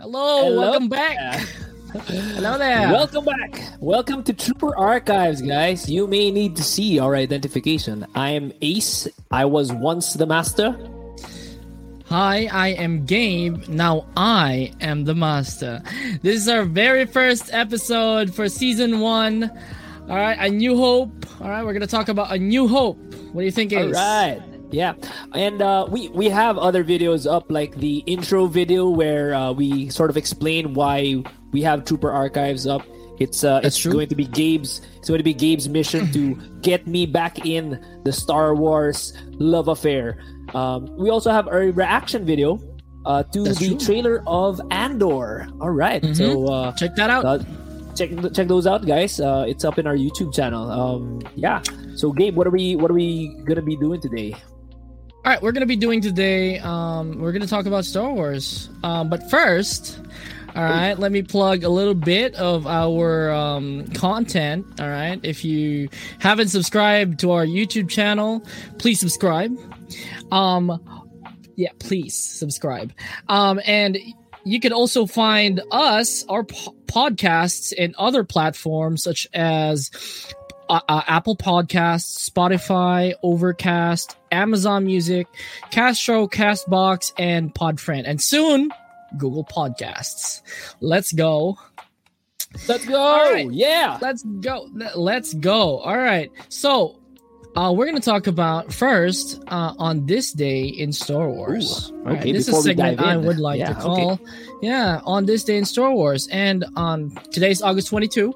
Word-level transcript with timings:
Hello. 0.00 0.44
Hello, 0.44 0.48
Hello 0.48 0.60
welcome 0.62 0.88
back. 0.88 1.40
Hello 1.92 2.56
there. 2.56 2.88
Welcome 2.88 3.26
back. 3.26 3.74
Welcome 3.80 4.22
to 4.24 4.32
Trooper 4.32 4.74
Archives, 4.74 5.42
guys. 5.42 5.90
You 5.90 6.06
may 6.06 6.30
need 6.30 6.56
to 6.56 6.62
see 6.62 6.98
our 6.98 7.14
identification. 7.14 8.06
I 8.14 8.30
am 8.30 8.50
Ace. 8.62 9.08
I 9.30 9.44
was 9.44 9.74
once 9.74 10.14
the 10.14 10.24
master. 10.24 10.74
Hi, 12.06 12.48
I 12.50 12.68
am 12.68 13.04
Gabe. 13.04 13.68
Now 13.68 14.06
I 14.16 14.72
am 14.80 15.04
the 15.04 15.14
master. 15.14 15.82
This 16.22 16.36
is 16.36 16.48
our 16.48 16.64
very 16.64 17.04
first 17.04 17.52
episode 17.52 18.34
for 18.34 18.48
season 18.48 19.00
one. 19.00 19.50
All 20.08 20.16
right, 20.16 20.38
A 20.40 20.48
New 20.48 20.78
Hope. 20.78 21.12
All 21.42 21.50
right, 21.50 21.62
we're 21.62 21.74
going 21.74 21.82
to 21.82 21.86
talk 21.86 22.08
about 22.08 22.32
A 22.32 22.38
New 22.38 22.66
Hope. 22.68 22.96
What 23.32 23.42
do 23.42 23.44
you 23.44 23.52
think, 23.52 23.74
Ace? 23.74 23.94
All 23.94 24.02
right. 24.02 24.49
Yeah, 24.70 24.94
and 25.34 25.60
uh, 25.62 25.86
we 25.90 26.08
we 26.10 26.28
have 26.28 26.56
other 26.58 26.84
videos 26.84 27.30
up, 27.30 27.50
like 27.50 27.74
the 27.76 27.98
intro 28.06 28.46
video 28.46 28.88
where 28.88 29.34
uh, 29.34 29.52
we 29.52 29.88
sort 29.90 30.10
of 30.10 30.16
explain 30.16 30.74
why 30.74 31.22
we 31.52 31.62
have 31.62 31.84
Trooper 31.84 32.10
Archives 32.10 32.66
up. 32.66 32.82
It's 33.18 33.44
uh, 33.44 33.60
That's 33.60 33.74
it's 33.74 33.78
true. 33.78 33.92
going 33.92 34.08
to 34.08 34.16
be 34.16 34.26
Gabe's. 34.26 34.80
It's 34.96 35.08
going 35.08 35.18
to 35.18 35.24
be 35.24 35.34
Gabe's 35.34 35.68
mission 35.68 36.10
to 36.12 36.34
get 36.62 36.86
me 36.86 37.04
back 37.04 37.44
in 37.44 37.84
the 38.04 38.12
Star 38.12 38.54
Wars 38.54 39.12
love 39.38 39.68
affair. 39.68 40.22
Um, 40.54 40.86
we 40.96 41.10
also 41.10 41.30
have 41.30 41.46
a 41.48 41.70
reaction 41.72 42.24
video 42.24 42.58
uh, 43.04 43.22
to 43.24 43.44
That's 43.44 43.58
the 43.58 43.68
true. 43.76 43.78
trailer 43.78 44.22
of 44.26 44.60
Andor. 44.70 45.48
All 45.60 45.70
right, 45.70 46.00
so 46.16 46.46
uh, 46.46 46.72
Check 46.72 46.94
that 46.96 47.10
out. 47.10 47.24
uh, 47.24 47.38
check 47.94 48.10
check 48.32 48.46
those 48.48 48.66
out, 48.66 48.86
guys. 48.86 49.20
Uh, 49.20 49.44
it's 49.46 49.64
up 49.64 49.78
in 49.78 49.86
our 49.86 49.96
YouTube 49.96 50.32
channel. 50.34 50.70
Um, 50.70 51.20
yeah. 51.34 51.60
So 51.96 52.12
Gabe, 52.12 52.36
what 52.36 52.46
are 52.46 52.50
we 52.54 52.76
what 52.76 52.90
are 52.90 52.94
we 52.94 53.34
gonna 53.44 53.60
be 53.62 53.76
doing 53.76 54.00
today? 54.00 54.34
All 55.22 55.30
right, 55.30 55.42
we're 55.42 55.52
to 55.60 55.66
be 55.66 55.76
doing 55.76 56.00
today, 56.00 56.58
um, 56.60 57.18
we're 57.18 57.32
to 57.42 57.46
talk 57.46 57.66
about 57.66 57.84
Star 57.84 58.10
Wars. 58.10 58.70
Um, 58.82 59.10
but 59.10 59.30
first, 59.30 60.00
all 60.56 60.64
right, 60.64 60.98
let 60.98 61.12
me 61.12 61.20
plug 61.20 61.62
a 61.62 61.68
little 61.68 61.92
bit 61.92 62.34
of 62.36 62.66
our 62.66 63.30
um, 63.30 63.86
content. 63.88 64.80
All 64.80 64.88
right, 64.88 65.20
if 65.22 65.44
you 65.44 65.90
haven't 66.20 66.48
subscribed 66.48 67.20
to 67.20 67.32
our 67.32 67.44
YouTube 67.44 67.90
channel, 67.90 68.42
please 68.78 68.98
subscribe. 68.98 69.54
Um, 70.32 70.82
yeah, 71.54 71.72
please 71.78 72.16
subscribe. 72.16 72.90
Um, 73.28 73.60
and 73.66 73.98
you 74.44 74.58
can 74.58 74.72
also 74.72 75.04
find 75.04 75.60
us, 75.70 76.24
our 76.30 76.44
po- 76.44 76.74
podcasts, 76.86 77.74
in 77.74 77.94
other 77.98 78.24
platforms 78.24 79.02
such 79.02 79.28
as 79.34 79.90
uh, 80.70 80.80
uh, 80.88 81.02
Apple 81.08 81.36
Podcasts, 81.36 82.30
Spotify, 82.30 83.12
Overcast, 83.22 84.16
Amazon 84.30 84.86
Music, 84.86 85.26
Castro, 85.70 86.28
Castbox, 86.28 87.12
and 87.18 87.52
Podfriend, 87.54 88.04
and 88.06 88.22
soon 88.22 88.70
Google 89.18 89.44
Podcasts. 89.44 90.42
Let's 90.80 91.12
go. 91.12 91.58
Let's 92.68 92.84
go! 92.86 92.98
right. 93.32 93.50
Yeah. 93.50 93.98
Let's 94.00 94.22
go. 94.22 94.68
Let's 94.94 95.34
go. 95.34 95.78
All 95.78 95.96
right. 95.98 96.30
So, 96.48 96.96
uh, 97.56 97.72
we're 97.76 97.86
going 97.86 97.96
to 98.00 98.02
talk 98.02 98.28
about 98.28 98.72
first 98.72 99.42
uh, 99.48 99.74
on 99.78 100.06
this 100.06 100.32
day 100.32 100.62
in 100.62 100.92
Star 100.92 101.28
Wars. 101.28 101.90
Ooh, 101.90 101.96
All 101.98 102.04
right, 102.04 102.18
okay, 102.20 102.32
this 102.32 102.46
is 102.46 102.56
a 102.58 102.62
segment 102.62 103.00
I 103.00 103.16
would 103.16 103.38
like 103.38 103.58
Yeah, 103.58 103.72
to 103.72 103.78
okay. 103.78 104.02
call. 104.02 104.20
Yeah, 104.62 105.00
on 105.04 105.26
this 105.26 105.42
day 105.42 105.58
in 105.58 105.64
Star 105.64 105.92
Wars, 105.92 106.28
and 106.28 106.64
on 106.76 107.10
today's 107.32 107.60
August 107.60 107.88
22. 107.88 108.32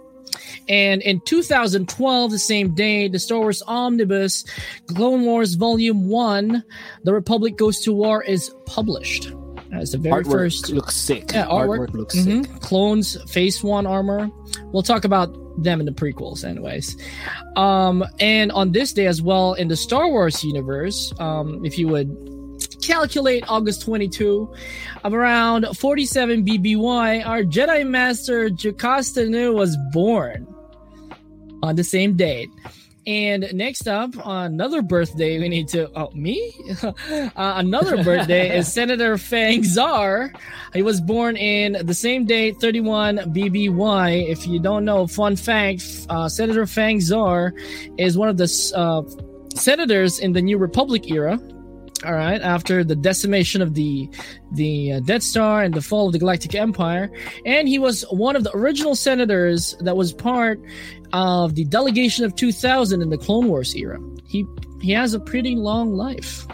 And 0.68 1.02
in 1.02 1.20
2012, 1.20 2.30
the 2.30 2.38
same 2.38 2.74
day, 2.74 3.08
the 3.08 3.18
Star 3.18 3.38
Wars 3.40 3.62
Omnibus 3.66 4.44
Clone 4.88 5.24
Wars 5.24 5.54
Volume 5.54 6.08
1, 6.08 6.64
The 7.04 7.12
Republic 7.12 7.56
Goes 7.56 7.80
to 7.80 7.92
War, 7.92 8.22
is 8.22 8.50
published. 8.66 9.32
That's 9.70 9.92
the 9.92 9.98
very 9.98 10.22
artwork 10.22 10.30
first 10.30 10.70
looks 10.70 10.94
sick. 10.96 11.32
Yeah, 11.32 11.46
artwork. 11.46 11.92
looks 11.94 12.14
sick. 12.14 12.26
Mhm. 12.26 12.60
Clones 12.60 13.16
Phase 13.30 13.62
One 13.62 13.86
armor. 13.86 14.30
We'll 14.72 14.84
talk 14.84 15.04
about 15.04 15.36
them 15.62 15.80
in 15.80 15.86
the 15.86 15.92
prequels, 15.92 16.44
anyways. 16.44 16.96
Um, 17.56 18.04
and 18.20 18.50
on 18.52 18.72
this 18.72 18.92
day 18.92 19.06
as 19.06 19.20
well 19.22 19.54
in 19.54 19.68
the 19.68 19.76
Star 19.76 20.08
Wars 20.08 20.42
universe, 20.44 21.12
um, 21.18 21.64
if 21.64 21.78
you 21.78 21.88
would 21.88 22.08
calculate 22.84 23.44
August 23.48 23.82
22 23.82 24.52
of 25.04 25.14
around 25.14 25.66
47 25.76 26.44
BBY, 26.44 27.26
our 27.26 27.42
Jedi 27.42 27.86
Master 27.86 28.50
Jocasta 28.50 29.28
Nu 29.28 29.54
was 29.54 29.76
born 29.92 30.46
on 31.62 31.76
the 31.76 31.84
same 31.84 32.16
date. 32.16 32.50
And 33.06 33.52
next 33.52 33.86
up, 33.86 34.14
another 34.24 34.80
birthday 34.80 35.38
we 35.38 35.48
need 35.50 35.68
to. 35.68 35.90
Oh, 35.94 36.10
me? 36.12 36.54
uh, 36.82 36.92
another 37.36 38.02
birthday 38.02 38.56
is 38.56 38.72
Senator 38.72 39.18
Fang 39.18 39.62
Zar. 39.62 40.32
He 40.72 40.82
was 40.82 41.02
born 41.02 41.36
in 41.36 41.86
the 41.86 41.92
same 41.92 42.24
date, 42.24 42.56
31 42.60 43.18
BBY. 43.34 44.28
If 44.30 44.46
you 44.46 44.58
don't 44.58 44.86
know, 44.86 45.06
fun 45.06 45.36
fact 45.36 46.06
uh, 46.08 46.30
Senator 46.30 46.66
Fang 46.66 47.00
Zar 47.00 47.52
is 47.98 48.16
one 48.16 48.30
of 48.30 48.38
the 48.38 48.72
uh, 48.74 49.02
senators 49.54 50.18
in 50.18 50.32
the 50.32 50.40
New 50.40 50.56
Republic 50.56 51.10
era. 51.10 51.38
All 52.04 52.12
right, 52.14 52.40
after 52.40 52.84
the 52.84 52.94
decimation 52.96 53.62
of 53.62 53.74
the 53.74 54.08
the 54.52 54.92
uh, 54.92 55.00
Death 55.00 55.22
Star 55.22 55.62
and 55.62 55.72
the 55.74 55.82
fall 55.82 56.06
of 56.06 56.12
the 56.12 56.18
Galactic 56.18 56.54
Empire, 56.54 57.10
and 57.46 57.66
he 57.68 57.78
was 57.78 58.02
one 58.10 58.36
of 58.36 58.44
the 58.44 58.54
original 58.56 58.94
senators 58.94 59.74
that 59.80 59.96
was 59.96 60.12
part 60.12 60.60
of 61.12 61.54
the 61.54 61.64
delegation 61.64 62.24
of 62.24 62.34
2000 62.36 63.00
in 63.02 63.08
the 63.10 63.18
Clone 63.18 63.48
Wars 63.48 63.74
era. 63.74 63.98
He 64.28 64.44
he 64.82 64.92
has 64.92 65.14
a 65.14 65.20
pretty 65.20 65.56
long 65.56 65.94
life. 65.94 66.46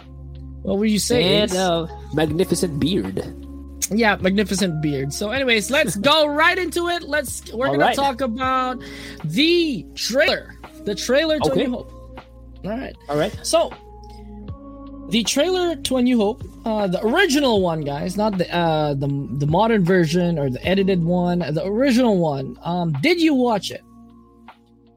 What 0.63 0.77
would 0.77 0.89
you 0.91 0.99
say? 0.99 1.41
And 1.41 1.89
magnificent 2.13 2.79
beard. 2.79 3.23
yeah, 3.89 4.15
magnificent 4.21 4.81
beard. 4.81 5.11
So, 5.11 5.31
anyways, 5.31 5.71
let's 5.71 5.95
go 5.95 6.27
right 6.41 6.57
into 6.57 6.87
it. 6.89 7.03
Let's 7.03 7.51
we're 7.51 7.67
All 7.67 7.73
gonna 7.73 7.85
right. 7.87 7.95
talk 7.95 8.21
about 8.21 8.77
the 9.25 9.85
trailer, 9.95 10.53
the 10.85 10.93
trailer 10.95 11.39
to 11.39 11.51
Okay. 11.51 11.63
New 11.65 11.71
Hope. 11.71 11.91
All 12.63 12.69
right. 12.71 12.95
All 13.09 13.17
right. 13.17 13.35
So, 13.41 13.71
the 15.11 15.23
trailer 15.23 15.75
to 15.75 15.97
A 15.97 16.01
New 16.01 16.17
Hope, 16.17 16.43
uh, 16.65 16.87
the 16.87 17.05
original 17.05 17.61
one, 17.61 17.81
guys, 17.81 18.17
not 18.17 18.37
the 18.37 18.53
uh, 18.53 18.93
the 18.93 19.07
the 19.37 19.47
modern 19.47 19.83
version 19.85 20.39
or 20.39 20.49
the 20.49 20.63
edited 20.65 21.03
one, 21.03 21.39
the 21.39 21.65
original 21.65 22.17
one. 22.17 22.57
Um, 22.63 22.93
did 23.01 23.21
you 23.21 23.33
watch 23.33 23.71
it? 23.71 23.83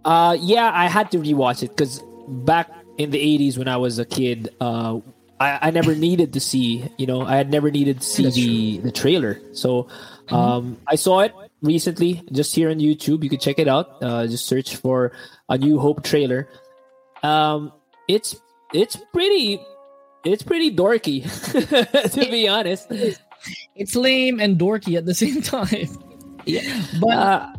Uh, 0.04 0.36
yeah, 0.40 0.70
I 0.72 0.86
had 0.86 1.10
to 1.12 1.18
rewatch 1.18 1.62
it 1.62 1.70
because 1.70 2.02
back 2.28 2.70
in 2.98 3.10
the 3.10 3.18
'80s 3.18 3.58
when 3.58 3.68
I 3.68 3.76
was 3.76 3.98
a 3.98 4.04
kid, 4.04 4.54
uh, 4.60 5.00
I, 5.40 5.68
I 5.68 5.70
never 5.70 5.94
needed 6.08 6.32
to 6.34 6.40
see. 6.40 6.88
You 6.96 7.06
know, 7.06 7.22
I 7.22 7.36
had 7.36 7.50
never 7.50 7.70
needed 7.70 8.00
to 8.00 8.06
see 8.06 8.24
That's 8.24 8.36
the 8.36 8.78
the 8.78 8.92
trailer. 8.92 9.40
So, 9.52 9.88
Mm-hmm. 10.24 10.34
Um, 10.34 10.78
I 10.86 10.94
saw 10.94 11.20
it 11.20 11.34
recently, 11.60 12.22
just 12.32 12.54
here 12.54 12.70
on 12.70 12.78
YouTube. 12.78 13.22
You 13.22 13.28
can 13.28 13.38
check 13.38 13.58
it 13.58 13.68
out. 13.68 14.02
Uh, 14.02 14.26
just 14.26 14.46
search 14.46 14.76
for 14.76 15.12
a 15.48 15.58
New 15.58 15.78
Hope 15.78 16.02
trailer. 16.02 16.48
Um, 17.22 17.72
it's 18.08 18.36
it's 18.72 18.96
pretty 19.12 19.60
it's 20.24 20.42
pretty 20.42 20.74
dorky, 20.74 21.22
to 22.12 22.30
be 22.30 22.48
honest. 22.48 22.86
It's 23.76 23.94
lame 23.94 24.40
and 24.40 24.58
dorky 24.58 24.96
at 24.96 25.04
the 25.06 25.14
same 25.14 25.42
time. 25.42 25.88
Yeah, 26.46 26.82
But 27.00 27.16
uh, 27.16 27.52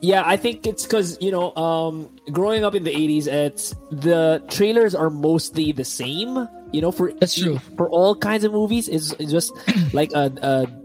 yeah, 0.00 0.22
I 0.24 0.36
think 0.36 0.66
it's 0.66 0.84
because 0.84 1.18
you 1.20 1.30
know, 1.32 1.54
um, 1.56 2.08
growing 2.30 2.64
up 2.64 2.74
in 2.74 2.84
the 2.84 2.92
'80s, 2.94 3.26
it's 3.26 3.74
the 3.90 4.42
trailers 4.48 4.94
are 4.94 5.10
mostly 5.10 5.72
the 5.72 5.84
same. 5.84 6.48
You 6.70 6.80
know, 6.82 6.92
for 6.92 7.12
That's 7.12 7.34
true. 7.34 7.58
for 7.76 7.88
all 7.90 8.14
kinds 8.14 8.44
of 8.44 8.52
movies. 8.52 8.88
It's, 8.88 9.12
it's 9.18 9.30
just 9.32 9.52
like 9.92 10.12
a, 10.12 10.30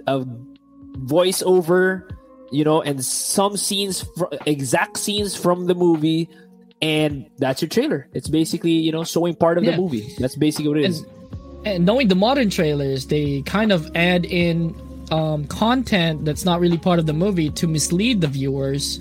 a 0.07 0.18
a 0.19 0.25
voiceover, 0.97 2.09
you 2.51 2.63
know, 2.63 2.81
and 2.81 3.03
some 3.03 3.57
scenes, 3.57 4.01
fr- 4.18 4.33
exact 4.45 4.97
scenes 4.97 5.36
from 5.36 5.65
the 5.68 5.75
movie, 5.75 6.29
and 6.81 7.29
that's 7.38 7.62
your 7.62 7.69
trailer. 7.69 8.07
It's 8.13 8.27
basically 8.29 8.71
you 8.71 8.91
know 8.91 9.03
showing 9.03 9.36
part 9.36 9.57
of 9.57 9.63
Yeah. 9.63 9.71
the 9.71 9.77
movie. 9.77 10.13
That's 10.19 10.36
basically 10.36 10.69
what 10.69 10.77
it 10.77 10.86
is. 10.86 11.06
And 11.65 11.86
knowing 11.86 12.07
the 12.07 12.15
modern 12.15 12.50
trailers, 12.50 13.07
they 13.07 13.42
kind 13.44 13.71
of 13.71 13.89
add 13.95 14.25
in 14.25 14.75
um, 15.12 15.45
content 15.45 16.25
that's 16.25 16.45
not 16.45 16.60
really 16.60 16.77
part 16.77 17.00
of 17.00 17.06
the 17.06 17.13
movie 17.13 17.50
to 17.51 17.68
mislead 17.68 18.21
the 18.21 18.27
viewers, 18.27 19.00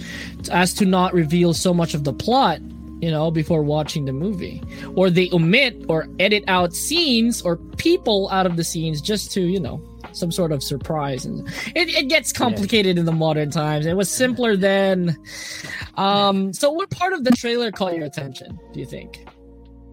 as 0.51 0.75
to 0.75 0.85
not 0.85 1.15
reveal 1.15 1.55
so 1.55 1.73
much 1.73 1.95
of 1.95 2.05
the 2.05 2.13
plot, 2.13 2.61
you 3.01 3.11
know, 3.11 3.31
before 3.31 3.63
watching 3.63 4.05
the 4.05 4.13
movie, 4.13 4.63
or 4.95 5.11
they 5.11 5.31
omit 5.33 5.85
or 5.89 6.09
edit 6.19 6.45
out 6.49 6.75
scenes 6.75 7.43
or 7.43 7.57
people 7.57 8.29
out 8.31 8.47
of 8.47 8.57
the 8.57 8.65
scenes 8.65 9.01
just 9.01 9.33
to, 9.33 9.41
you 9.41 9.61
know, 9.61 9.83
some 10.13 10.31
sort 10.31 10.53
of 10.53 10.63
surprise. 10.63 11.25
And 11.25 11.49
it, 11.75 11.89
it 11.89 12.09
gets 12.09 12.33
complicated 12.33 12.99
in 12.99 13.07
the 13.07 13.13
modern 13.13 13.51
times. 13.51 13.87
It 13.87 13.97
was 13.97 14.11
simpler 14.11 14.57
then. 14.57 15.17
Um, 15.97 16.53
so, 16.53 16.71
what 16.71 16.91
part 16.91 17.13
of 17.13 17.25
the 17.25 17.33
trailer 17.33 17.73
caught 17.73 17.97
your 17.97 18.05
attention? 18.05 18.59
Do 18.73 18.81
you 18.81 18.87
think? 18.87 19.25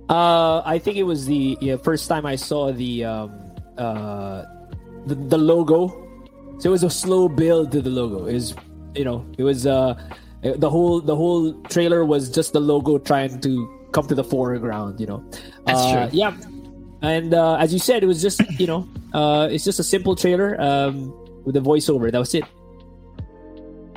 Uh, 0.10 0.62
I 0.66 0.80
think 0.80 0.98
it 0.98 1.04
was 1.04 1.26
the 1.26 1.58
yeah, 1.62 1.78
first 1.78 2.10
time 2.10 2.26
I 2.26 2.36
saw 2.36 2.72
the 2.72 3.06
um 3.06 3.30
uh 3.78 4.44
the, 5.06 5.16
the 5.16 5.38
logo. 5.38 5.88
So 6.60 6.70
it 6.70 6.72
was 6.74 6.84
a 6.84 6.90
slow 6.90 7.30
build 7.30 7.72
to 7.74 7.82
the 7.82 7.90
logo. 7.90 8.26
It 8.26 8.34
was 8.34 8.56
you 8.96 9.06
know 9.06 9.26
it 9.38 9.44
was 9.44 9.68
uh 9.68 9.94
the 10.42 10.70
whole 10.70 11.00
the 11.00 11.16
whole 11.16 11.54
trailer 11.70 12.04
was 12.06 12.30
just 12.30 12.54
the 12.54 12.60
logo 12.60 12.98
trying 12.98 13.40
to 13.42 13.52
come 13.92 14.08
to 14.08 14.16
the 14.16 14.24
foreground. 14.24 15.00
You 15.00 15.08
know. 15.08 15.24
That's 15.66 15.80
Uh, 15.82 16.10
true. 16.10 16.18
Yeah. 16.18 16.34
And 17.02 17.34
uh, 17.34 17.56
as 17.56 17.72
you 17.72 17.80
said, 17.80 18.04
it 18.04 18.08
was 18.08 18.22
just 18.22 18.42
you 18.60 18.68
know 18.68 18.88
uh 19.14 19.48
it's 19.52 19.64
just 19.64 19.80
a 19.80 19.84
simple 19.84 20.16
trailer 20.16 20.60
um 20.60 21.14
with 21.46 21.56
a 21.56 21.62
voiceover. 21.62 22.12
That 22.12 22.20
was 22.20 22.34
it. 22.34 22.46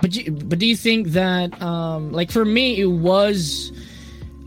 But 0.03 0.15
you, 0.17 0.33
but 0.33 0.59
do 0.59 0.67
you 0.67 0.77
think 0.77 1.09
that 1.09 1.51
um 1.63 2.13
like 2.13 2.31
for 2.31 2.45
me 2.45 2.79
it 2.81 2.87
was 2.91 3.73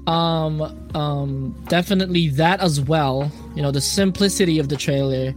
um 0.08 0.62
um 0.96 1.56
definitely 1.68 2.30
that 2.30 2.60
as 2.62 2.80
well, 2.82 3.32
you 3.56 3.62
know, 3.62 3.72
the 3.72 3.82
simplicity 3.82 4.60
of 4.60 4.70
the 4.70 4.78
trailer. 4.78 5.34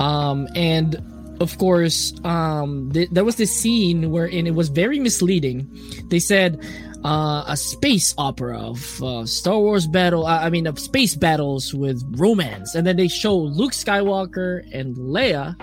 Um 0.00 0.48
and 0.54 0.96
of 1.40 1.56
course, 1.58 2.12
um 2.24 2.90
th- 2.92 3.10
there 3.10 3.24
was 3.24 3.36
this 3.36 3.54
scene 3.54 4.10
wherein 4.10 4.46
it 4.46 4.54
was 4.54 4.68
very 4.68 4.98
misleading. 4.98 5.68
They 6.08 6.18
said 6.18 6.62
uh, 7.04 7.44
a 7.46 7.56
space 7.56 8.12
opera 8.18 8.58
of 8.58 9.02
uh, 9.02 9.24
Star 9.24 9.58
Wars 9.58 9.86
battle. 9.86 10.26
I 10.26 10.46
I 10.46 10.50
mean, 10.50 10.66
of 10.66 10.78
space 10.78 11.14
battles 11.14 11.72
with 11.72 12.02
romance, 12.18 12.74
and 12.74 12.86
then 12.86 12.96
they 12.96 13.06
show 13.08 13.36
Luke 13.36 13.70
Skywalker 13.72 14.66
and 14.74 14.96
Leia 14.96 15.54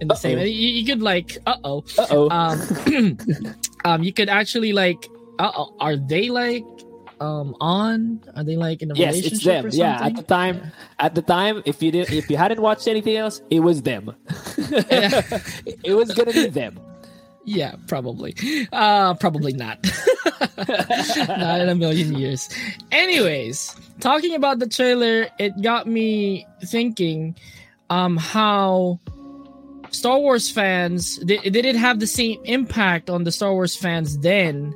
in 0.00 0.08
the 0.08 0.14
same. 0.14 0.38
Uh-oh. 0.38 0.44
You, 0.44 0.68
you 0.68 0.84
could 0.84 1.02
like, 1.02 1.38
uh 1.46 1.56
oh, 1.64 1.84
Uh 1.98 2.06
oh. 2.10 2.30
um, 2.30 3.18
um, 3.84 4.02
you 4.02 4.12
could 4.12 4.28
actually 4.28 4.72
like, 4.72 5.08
uh 5.38 5.50
oh, 5.56 5.74
are 5.80 5.96
they 5.96 6.28
like, 6.28 6.64
um, 7.20 7.56
on? 7.60 8.22
Are 8.34 8.44
they 8.44 8.56
like 8.56 8.82
in 8.82 8.90
a 8.90 8.94
yes, 8.94 9.14
relationship 9.14 9.32
it's 9.32 9.44
them. 9.44 9.66
or 9.66 9.68
Yeah, 9.68 10.06
at 10.06 10.16
the 10.16 10.22
time, 10.22 10.72
at 10.98 11.14
the 11.14 11.22
time, 11.22 11.62
if 11.64 11.82
you 11.82 11.90
didn't, 11.90 12.12
if 12.12 12.30
you 12.30 12.36
hadn't 12.36 12.60
watched 12.60 12.88
anything 12.88 13.16
else, 13.16 13.42
it 13.50 13.60
was 13.60 13.82
them. 13.82 14.14
it 14.48 15.94
was 15.96 16.12
gonna 16.12 16.32
be 16.32 16.48
them. 16.48 16.80
Yeah, 17.44 17.76
probably. 17.86 18.34
Uh, 18.72 19.14
probably 19.14 19.52
not. 19.52 19.78
not 20.58 21.60
in 21.60 21.68
a 21.68 21.76
million 21.76 22.14
years. 22.14 22.48
Anyways, 22.90 23.74
talking 24.00 24.34
about 24.34 24.58
the 24.58 24.66
trailer, 24.66 25.28
it 25.38 25.62
got 25.62 25.86
me 25.86 26.44
thinking, 26.64 27.36
um, 27.88 28.16
how 28.16 28.98
Star 29.90 30.18
Wars 30.18 30.50
fans 30.50 31.18
they, 31.20 31.38
they 31.38 31.50
didn't 31.50 31.76
have 31.76 32.00
the 32.00 32.06
same 32.06 32.40
impact 32.44 33.08
on 33.08 33.24
the 33.24 33.32
Star 33.32 33.52
Wars 33.52 33.76
fans 33.76 34.18
then, 34.18 34.74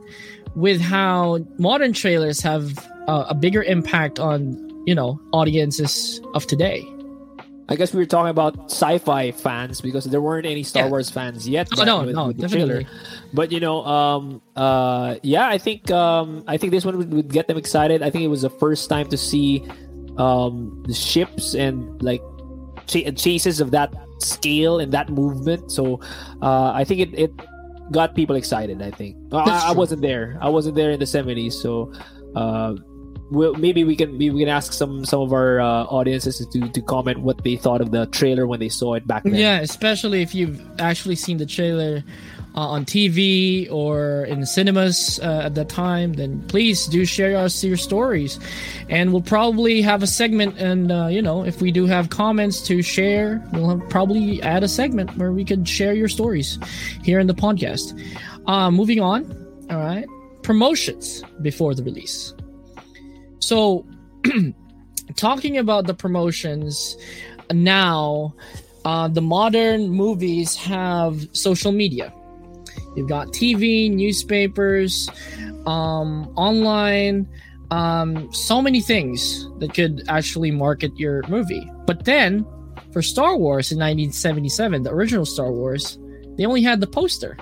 with 0.55 0.81
how 0.81 1.39
modern 1.59 1.93
trailers 1.93 2.41
have 2.41 2.79
uh, 3.09 3.27
a 3.29 3.35
bigger 3.35 3.63
impact 3.63 4.19
on 4.19 4.57
you 4.87 4.95
know 4.95 5.21
audiences 5.33 6.21
of 6.35 6.47
today. 6.47 6.85
I 7.69 7.77
guess 7.77 7.95
we 7.95 8.01
were 8.01 8.07
talking 8.07 8.31
about 8.31 8.65
sci-fi 8.65 9.31
fans 9.31 9.81
because 9.81 10.05
there 10.07 10.21
weren't 10.21 10.45
any 10.45 10.65
Star 10.65 10.85
Yeah. 10.85 10.91
Wars 10.91 11.09
fans 11.09 11.49
yet. 11.49 11.69
Oh, 11.79 11.85
no, 11.85 12.03
with- 12.05 12.17
no, 12.17 12.27
with 12.27 12.37
the 12.39 12.43
definitely. 12.49 12.85
trailer. 12.85 12.99
But 13.33 13.53
you 13.53 13.61
know, 13.61 13.85
um, 13.87 14.43
uh, 14.57 15.17
yeah, 15.23 15.47
I 15.47 15.57
think 15.59 15.89
um, 15.93 16.43
I 16.49 16.57
think 16.57 16.73
this 16.73 16.85
one 16.85 16.99
would, 16.99 17.13
would 17.13 17.29
get 17.33 17.47
them 17.47 17.57
excited. 17.57 18.03
I 18.03 18.11
think 18.11 18.25
it 18.25 18.29
was 18.29 18.43
the 18.43 18.51
first 18.51 18.89
time 18.91 19.09
to 19.11 19.17
see 19.17 19.65
um, 20.19 20.83
the 20.89 20.95
ships 20.95 21.55
and 21.55 22.03
like 22.03 22.21
ch- 22.89 23.07
chases 23.17 23.61
of 23.61 23.71
that 23.71 23.95
scale 24.19 24.81
and 24.81 24.91
that 24.93 25.09
movement. 25.09 25.71
So 25.71 26.01
uh, 26.43 26.73
I 26.75 26.83
think 26.83 27.01
it, 27.01 27.15
it 27.19 27.33
got 27.91 28.15
people 28.15 28.37
excited. 28.37 28.83
I 28.83 28.91
think 28.91 29.17
I, 29.33 29.69
I 29.69 29.73
wasn't 29.73 30.03
there. 30.03 30.39
I 30.41 30.49
wasn't 30.49 30.77
there 30.77 30.91
in 30.91 31.01
the 31.01 31.07
seventies. 31.07 31.61
So. 31.61 31.93
Uh, 32.35 32.77
well, 33.33 33.55
maybe 33.55 33.85
we 33.85 33.95
can 33.95 34.13
maybe 34.13 34.31
we 34.31 34.43
can 34.43 34.49
ask 34.49 34.73
some 34.73 35.05
some 35.05 35.21
of 35.21 35.33
our 35.33 35.61
uh, 35.61 35.85
audiences 35.85 36.45
to 36.45 36.69
to 36.69 36.83
comment 36.83 37.19
what 37.19 37.43
they 37.45 37.55
thought 37.57 37.81
of 37.81 37.93
the 37.93 38.07
trailer 38.07 38.47
when 38.47 38.59
they 38.59 38.69
saw 38.69 38.95
it 38.95 39.07
back 39.07 39.23
then. 39.23 39.37
Yeah, 39.37 39.61
especially 39.61 40.21
if 40.23 40.35
you've 40.35 40.61
actually 40.81 41.15
seen 41.15 41.39
the 41.39 41.47
trailer 41.47 42.03
on 42.55 42.85
TV 42.85 43.71
or 43.71 44.25
in 44.25 44.45
cinemas 44.45 45.21
uh, 45.23 45.43
at 45.45 45.55
that 45.55 45.69
time, 45.69 46.15
then 46.15 46.43
please 46.49 46.87
do 46.87 47.05
share 47.05 47.37
us 47.37 47.63
your 47.63 47.77
stories, 47.77 48.39
and 48.89 49.13
we'll 49.13 49.23
probably 49.23 49.83
have 49.83 50.03
a 50.03 50.07
segment. 50.07 50.59
And 50.59 50.91
uh, 50.91 51.07
you 51.07 51.23
know, 51.23 51.45
if 51.45 51.61
we 51.61 51.71
do 51.71 51.87
have 51.87 52.11
comments 52.11 52.61
to 52.63 52.83
share, 52.83 53.43
we'll 53.53 53.69
have, 53.71 53.89
probably 53.89 54.43
add 54.43 54.63
a 54.63 54.69
segment 54.69 55.17
where 55.17 55.33
we 55.33 55.45
could 55.45 55.69
share 55.69 55.95
your 55.95 56.09
stories 56.09 56.59
here 57.03 57.21
in 57.21 57.27
the 57.27 57.35
podcast. 57.35 57.99
Uh, 58.47 58.71
moving 58.71 59.01
on. 59.01 59.25
All 59.71 59.79
right, 59.79 60.07
promotions 60.43 61.23
before 61.43 61.75
the 61.75 61.83
release. 61.83 62.35
So, 63.39 63.87
talking 65.17 65.59
about 65.59 65.87
the 65.87 65.95
promotions 65.95 66.97
now 67.53 68.35
uh, 68.85 69.09
the 69.09 69.21
modern 69.21 69.91
movies 69.91 70.57
have 70.57 71.29
social 71.33 71.73
media. 71.73 72.13
You've 72.97 73.09
got 73.09 73.29
TV, 73.29 73.91
newspapers, 73.91 75.09
um, 75.67 76.33
online, 76.37 77.29
um, 77.71 78.33
so 78.33 78.61
many 78.61 78.81
things 78.81 79.49
that 79.59 79.75
could 79.75 80.03
actually 80.09 80.51
market 80.51 80.97
your 80.97 81.23
movie. 81.29 81.71
But 81.87 82.05
then, 82.05 82.47
for 82.93 83.03
Star 83.03 83.37
Wars 83.37 83.71
in 83.71 83.79
1977, 83.79 84.83
the 84.83 84.91
original 84.91 85.25
Star 85.25 85.53
Wars, 85.53 85.99
they 86.37 86.45
only 86.45 86.63
had 86.63 86.81
the 86.81 86.87
poster. 86.87 87.37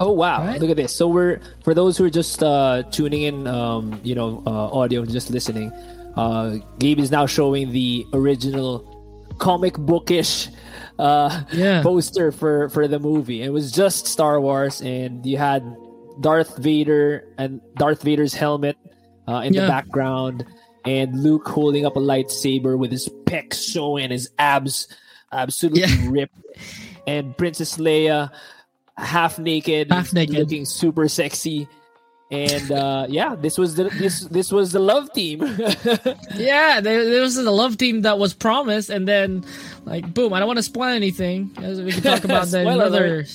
Oh 0.00 0.10
wow! 0.10 0.44
Right. 0.44 0.60
Look 0.60 0.70
at 0.70 0.76
this. 0.76 0.92
So 0.94 1.06
we're 1.06 1.40
for 1.62 1.74
those 1.74 1.96
who 1.96 2.04
are 2.04 2.10
just 2.10 2.42
uh, 2.42 2.82
tuning 2.90 3.22
in, 3.22 3.46
um, 3.46 4.00
you 4.02 4.16
know, 4.16 4.42
uh, 4.46 4.50
audio, 4.50 5.04
just 5.04 5.30
listening. 5.30 5.70
Uh, 6.16 6.56
Gabe 6.78 6.98
is 6.98 7.10
now 7.10 7.26
showing 7.26 7.70
the 7.70 8.04
original 8.12 8.91
comic 9.42 9.74
bookish 9.74 10.48
uh, 10.98 11.42
Yeah. 11.52 11.82
poster 11.82 12.30
for 12.30 12.68
for 12.70 12.86
the 12.86 12.98
movie. 13.02 13.42
It 13.42 13.50
was 13.50 13.72
just 13.74 14.06
Star 14.06 14.40
Wars, 14.40 14.80
and 14.80 15.26
you 15.26 15.36
had 15.36 15.66
Darth 16.20 16.56
Vader 16.58 17.26
and 17.38 17.60
Darth 17.76 18.02
Vader's 18.02 18.34
helmet 18.34 18.76
uh, 19.26 19.42
in 19.44 19.52
the 19.52 19.66
background, 19.66 20.46
and 20.84 21.18
Luke 21.22 21.48
holding 21.48 21.84
up 21.86 21.96
a 21.96 22.00
lightsaber 22.00 22.78
with 22.78 22.90
his 22.92 23.08
pecs 23.26 23.58
showing, 23.66 24.10
his 24.10 24.30
abs 24.38 24.86
absolutely 25.32 25.80
Yeah. 25.82 25.96
ripped, 26.10 26.38
and 27.06 27.36
Princess 27.36 27.78
Leia 27.78 28.30
half 28.96 29.38
naked, 29.38 29.90
Half 29.90 30.12
naked. 30.12 30.36
looking 30.36 30.64
super 30.66 31.08
sexy. 31.08 31.66
And 32.32 32.72
uh, 32.72 33.06
yeah, 33.10 33.36
this 33.36 33.58
was 33.58 33.74
the 33.74 33.84
this 33.90 34.20
this 34.28 34.50
was 34.50 34.72
the 34.72 34.78
love 34.80 35.12
team. 35.12 35.42
Yeah, 36.34 36.80
this 36.80 37.20
was 37.20 37.34
the 37.36 37.50
love 37.52 37.76
team 37.76 38.02
that 38.02 38.18
was 38.18 38.32
promised, 38.32 38.88
and 38.88 39.06
then, 39.06 39.44
like, 39.84 40.14
boom! 40.14 40.32
I 40.32 40.38
don't 40.38 40.46
want 40.48 40.56
to 40.58 40.62
spoil 40.62 40.88
anything. 40.88 41.50
As 41.62 41.80
we 41.82 41.92
can 41.92 42.02
talk 42.02 42.24
about 42.24 42.46
that 42.52 42.66
another 42.66 43.26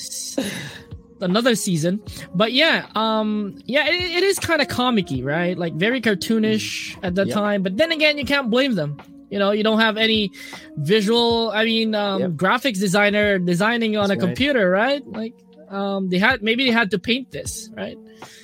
another 1.21 1.55
season. 1.55 2.01
But 2.33 2.53
yeah, 2.53 2.87
um, 2.95 3.59
yeah, 3.65 3.87
it, 3.87 3.93
it 4.17 4.23
is 4.23 4.39
kind 4.39 4.61
of 4.61 4.67
comicky, 4.67 5.23
right? 5.23 5.57
Like 5.57 5.73
very 5.73 6.01
cartoonish 6.01 6.97
at 7.03 7.15
that 7.15 7.27
Yep. 7.27 7.33
time. 7.35 7.61
But 7.63 7.77
then 7.77 7.91
again, 7.91 8.17
you 8.17 8.25
can't 8.25 8.49
blame 8.49 8.73
them. 8.75 8.97
You 9.29 9.37
know, 9.39 9.51
you 9.51 9.61
don't 9.63 9.79
have 9.79 9.97
any 9.97 10.31
visual. 10.77 11.51
I 11.51 11.65
mean, 11.65 11.93
um, 11.93 12.21
Yep. 12.21 12.31
graphics 12.31 12.79
designer 12.79 13.37
designing 13.39 13.95
on 13.97 14.09
That's 14.09 14.21
a 14.21 14.25
right. 14.25 14.27
computer, 14.29 14.69
right? 14.69 15.05
Like 15.05 15.33
Um, 15.69 16.09
they 16.09 16.17
had 16.17 16.41
maybe 16.41 16.65
they 16.65 16.71
had 16.71 16.91
to 16.91 16.99
paint 16.99 17.31
this, 17.31 17.69
right? 17.75 17.97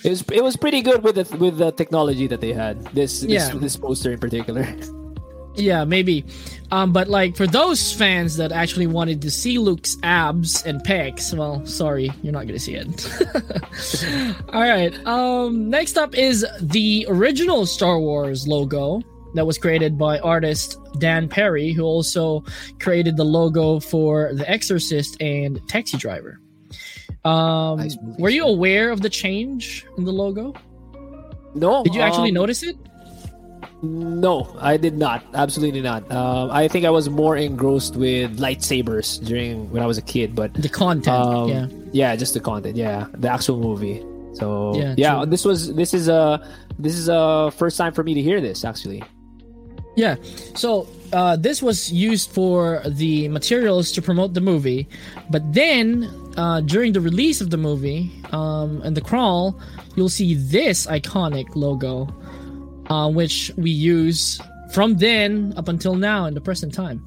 It 0.04 0.10
was 0.10 0.24
it 0.32 0.44
was 0.44 0.56
pretty 0.58 0.82
good 0.82 1.04
with 1.04 1.16
the 1.16 1.38
with 1.38 1.58
the 1.58 1.72
technology 1.72 2.28
that 2.28 2.42
they 2.42 2.54
had. 2.54 2.84
This 2.94 3.22
this, 3.22 3.32
Yeah. 3.32 3.54
this 3.56 3.78
poster 3.78 4.12
in 4.12 4.20
particular. 4.20 4.68
Yeah, 5.56 5.86
maybe. 5.86 6.26
Um, 6.72 6.92
but 6.92 7.08
like 7.10 7.38
for 7.38 7.46
those 7.46 7.94
fans 7.94 8.38
that 8.38 8.52
actually 8.52 8.88
wanted 8.88 9.22
to 9.22 9.30
see 9.30 9.60
Luke's 9.60 9.96
abs 10.02 10.64
and 10.66 10.82
pecs, 10.84 11.32
well, 11.38 11.64
sorry, 11.68 12.12
you're 12.24 12.34
not 12.34 12.48
gonna 12.48 12.58
see 12.58 12.74
it. 12.74 13.06
All 14.50 14.62
right. 14.62 14.94
Um, 15.06 15.70
next 15.70 15.98
up 15.98 16.16
is 16.18 16.44
the 16.60 17.06
original 17.08 17.66
Star 17.68 18.00
Wars 18.00 18.48
logo 18.48 19.02
that 19.36 19.46
was 19.46 19.58
created 19.60 19.98
by 19.98 20.20
artist 20.20 20.78
Dan 20.98 21.28
Perri, 21.30 21.72
who 21.72 21.84
also 21.84 22.44
created 22.80 23.16
the 23.18 23.24
logo 23.26 23.80
for 23.80 24.34
The 24.34 24.50
Exorcist 24.50 25.22
and 25.22 25.62
Taxi 25.68 25.98
Driver. 25.98 26.40
Um, 27.26 27.78
Nice 27.80 27.98
were 28.20 28.30
you 28.30 28.44
aware 28.46 28.90
of 28.92 29.02
the 29.02 29.10
change 29.10 29.86
in 29.98 30.06
the 30.06 30.12
logo? 30.12 30.54
No, 31.56 31.84
Did 31.84 31.96
you 31.96 32.02
actually 32.02 32.30
um, 32.30 32.36
notice 32.36 32.64
it? 32.64 32.76
No, 33.84 34.56
I 34.60 34.78
did 34.78 34.98
not. 34.98 35.26
Absolutely 35.34 35.82
not. 35.82 36.10
Um, 36.10 36.50
I 36.52 36.68
think 36.70 36.86
I 36.86 36.90
was 36.90 37.10
more 37.10 37.36
engrossed 37.36 37.96
with 37.98 38.40
lightsabers 38.40 39.24
during 39.26 39.70
when 39.72 39.84
I 39.84 39.86
was 39.86 39.98
a 39.98 40.02
kid, 40.02 40.36
but 40.36 40.54
The 40.54 40.70
content, 40.70 41.16
um, 41.16 41.50
yeah. 41.50 41.68
yeah, 41.92 42.16
just 42.16 42.34
the 42.34 42.40
content. 42.40 42.78
Yeah, 42.78 43.08
the 43.14 43.30
actual 43.30 43.60
movie. 43.60 44.02
So 44.36 44.76
Yeah, 44.76 44.96
yeah, 44.98 45.26
this 45.28 45.44
was 45.44 45.76
this 45.76 45.94
is 45.94 46.08
a 46.08 46.42
this 46.80 46.96
is 46.96 47.10
a 47.10 47.52
first 47.56 47.78
time 47.78 47.94
for 47.94 48.04
me 48.04 48.14
to 48.14 48.22
hear 48.22 48.40
this 48.40 48.64
actually. 48.64 49.04
Yeah. 49.96 50.16
So 50.56 50.88
uh, 51.12 51.36
this 51.36 51.62
was 51.62 51.92
used 51.92 52.32
for 52.32 52.82
the 52.86 53.28
materials 53.30 53.92
to 53.92 54.02
promote 54.02 54.34
the 54.34 54.42
movie, 54.42 54.88
but 55.30 55.42
then 55.54 56.10
uh, 56.38 56.62
during 56.62 56.94
the 56.94 57.02
release 57.02 57.42
of 57.42 57.50
the 57.52 57.58
movie 57.58 58.12
um, 58.32 58.82
and 58.84 58.98
the 58.98 59.02
crawl, 59.02 59.60
you'll 59.96 60.10
see 60.10 60.34
this 60.36 60.88
iconic 60.88 61.56
logo, 61.56 62.08
uh, 62.90 63.10
which 63.10 63.52
we 63.58 63.70
use 63.70 64.42
from 64.74 64.98
then 64.98 65.54
up 65.58 65.68
until 65.68 65.94
now 65.96 66.26
in 66.26 66.34
the 66.34 66.42
present 66.42 66.74
time. 66.74 67.06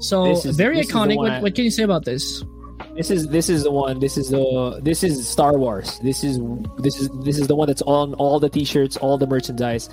So 0.00 0.30
is- 0.32 0.44
very 0.56 0.76
this 0.76 0.86
is 0.88 0.92
the 0.92 0.98
iconic. 0.98 1.16
What, 1.16 1.42
what 1.42 1.54
can 1.54 1.64
you 1.64 1.70
say 1.70 1.84
about 1.84 2.04
this? 2.04 2.42
This 2.94 3.10
is 3.12 3.28
this 3.28 3.48
is 3.48 3.62
the 3.62 3.70
one. 3.70 4.00
This 4.00 4.16
is 4.16 4.28
the 4.28 4.80
this 4.82 5.04
is 5.04 5.28
Star 5.28 5.56
Wars. 5.56 6.00
This 6.00 6.24
is 6.24 6.40
this 6.78 7.00
is 7.00 7.08
this 7.22 7.38
is 7.38 7.46
the 7.46 7.54
one 7.54 7.68
that's 7.68 7.82
on 7.82 8.14
all 8.14 8.40
the 8.40 8.48
T-shirts, 8.48 8.96
all 8.96 9.16
the 9.18 9.26
merchandise. 9.26 9.88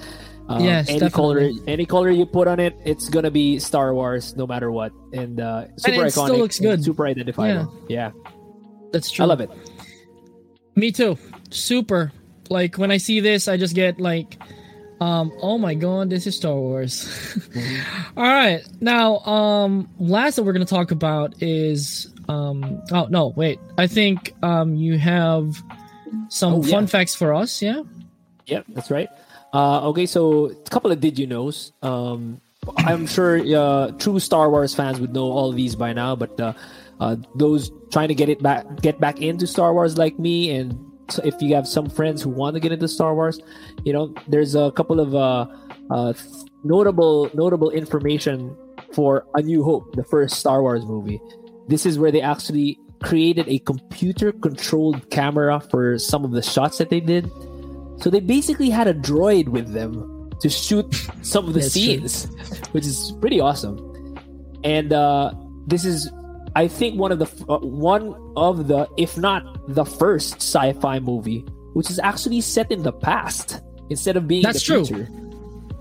Um, 0.47 0.63
Yes, 0.63 0.89
any 0.89 1.09
color, 1.09 1.39
definitely. 1.39 1.73
any 1.73 1.85
color 1.85 2.09
you 2.11 2.25
put 2.25 2.47
on 2.47 2.59
it, 2.59 2.75
it's 2.85 3.09
gonna 3.09 3.31
be 3.31 3.57
Star 3.59 3.93
Wars, 3.95 4.35
no 4.35 4.45
matter 4.45 4.71
what. 4.71 4.91
And 5.13 5.39
uh, 5.39 5.65
super 5.77 6.05
it 6.05 6.11
still 6.11 6.37
looks 6.37 6.59
good. 6.59 6.83
super 6.83 7.07
identifiable. 7.07 7.73
Yeah, 7.89 8.11
That's 8.93 9.09
true. 9.09 9.25
I 9.25 9.27
love 9.27 9.41
it. 9.41 9.49
Me 10.75 10.91
too. 10.91 11.17
Super. 11.49 12.11
Like 12.49 12.75
when 12.77 12.91
I 12.91 12.97
see 12.97 13.21
this, 13.21 13.47
I 13.47 13.57
just 13.57 13.73
get 13.73 13.99
like, 13.99 14.37
um, 15.01 15.31
oh 15.41 15.57
my 15.57 15.73
god, 15.73 16.09
this 16.11 16.27
is 16.27 16.35
Star 16.35 16.53
Wars. 16.55 17.09
All 18.17 18.23
right. 18.23 18.61
Now, 18.81 19.17
um, 19.19 19.89
last 19.97 20.35
that 20.35 20.43
we're 20.43 20.53
gonna 20.53 20.65
talk 20.65 20.91
about 20.91 21.41
is 21.41 22.13
um. 22.29 22.83
Oh 22.91 23.07
no, 23.09 23.33
wait. 23.35 23.59
I 23.79 23.87
think 23.87 24.35
um 24.43 24.75
you 24.75 24.99
have 24.99 25.55
some 26.29 26.53
Oh, 26.55 26.61
fun 26.61 26.83
yeah. 26.83 26.87
facts 26.87 27.15
for 27.15 27.33
us. 27.33 27.61
Yeah. 27.63 27.81
Yep, 28.45 28.65
that's 28.69 28.91
right. 28.91 29.09
Uh, 29.55 29.87
okay, 29.87 30.05
so 30.05 30.47
a 30.47 30.69
couple 30.69 30.91
of 30.91 30.99
did 30.99 31.17
you 31.17 31.25
knows. 31.25 31.71
Um, 31.81 32.41
I'm 32.79 33.07
sure 33.07 33.39
uh, 33.55 33.91
true 33.91 34.19
Star 34.19 34.49
Wars 34.49 34.75
fans 34.75 34.99
would 34.99 35.13
know 35.13 35.31
all 35.31 35.53
these 35.53 35.77
by 35.77 35.93
now, 35.93 36.13
but 36.13 36.37
uh, 36.41 36.51
uh, 36.99 37.15
those 37.35 37.71
trying 37.89 38.09
to 38.09 38.15
get 38.15 38.27
it 38.27 38.43
back, 38.43 38.65
get 38.81 38.99
back 38.99 39.21
into 39.21 39.47
Star 39.47 39.73
Wars 39.73 39.97
like 39.97 40.19
me, 40.19 40.51
and 40.51 40.77
if 41.23 41.41
you 41.41 41.55
have 41.55 41.69
some 41.69 41.89
friends 41.89 42.21
who 42.21 42.31
want 42.31 42.55
to 42.55 42.59
get 42.59 42.73
into 42.73 42.89
Star 42.89 43.15
Wars, 43.15 43.39
you 43.85 43.93
know, 43.93 44.13
there's 44.27 44.55
a 44.55 44.73
couple 44.73 44.99
of 44.99 45.15
uh, 45.15 45.47
uh, 45.89 46.11
notable 46.65 47.31
notable 47.33 47.69
information 47.69 48.53
for 48.91 49.25
A 49.35 49.41
New 49.41 49.63
Hope, 49.63 49.95
the 49.95 50.03
first 50.03 50.35
Star 50.35 50.63
Wars 50.63 50.85
movie. 50.85 51.21
This 51.69 51.85
is 51.85 51.97
where 51.97 52.11
they 52.11 52.21
actually 52.21 52.77
created 53.01 53.47
a 53.47 53.59
computer 53.59 54.33
controlled 54.33 55.09
camera 55.11 55.61
for 55.61 55.97
some 55.97 56.25
of 56.25 56.31
the 56.31 56.41
shots 56.41 56.77
that 56.79 56.89
they 56.89 56.99
did. 56.99 57.31
So 57.97 58.09
they 58.09 58.19
basically 58.19 58.69
had 58.69 58.87
a 58.87 58.93
droid 58.93 59.49
with 59.49 59.73
them 59.73 60.29
to 60.41 60.49
shoot 60.49 60.93
some 61.21 61.47
of 61.47 61.53
the 61.53 61.61
That's 61.61 61.73
true. 61.73 61.81
scenes, 61.81 62.25
which 62.71 62.85
is 62.85 63.13
pretty 63.21 63.39
awesome. 63.39 63.79
And 64.63 64.91
uh, 64.93 65.33
this 65.67 65.85
is, 65.85 66.11
I 66.55 66.67
think, 66.67 66.99
one 66.99 67.11
of 67.11 67.19
the 67.19 67.29
uh, 67.47 67.59
one 67.59 68.13
of 68.35 68.67
the, 68.67 68.87
if 68.97 69.17
not 69.17 69.43
the 69.73 69.85
first 69.85 70.37
sci-fi 70.37 70.99
movie, 70.99 71.45
which 71.73 71.89
is 71.89 71.99
actually 71.99 72.41
set 72.41 72.71
in 72.71 72.83
the 72.83 72.91
past 72.91 73.61
instead 73.89 74.17
of 74.17 74.27
being 74.27 74.43
That's 74.43 74.67
in 74.67 74.75
true. 74.75 74.85
the 74.85 75.05
future, 75.05 75.11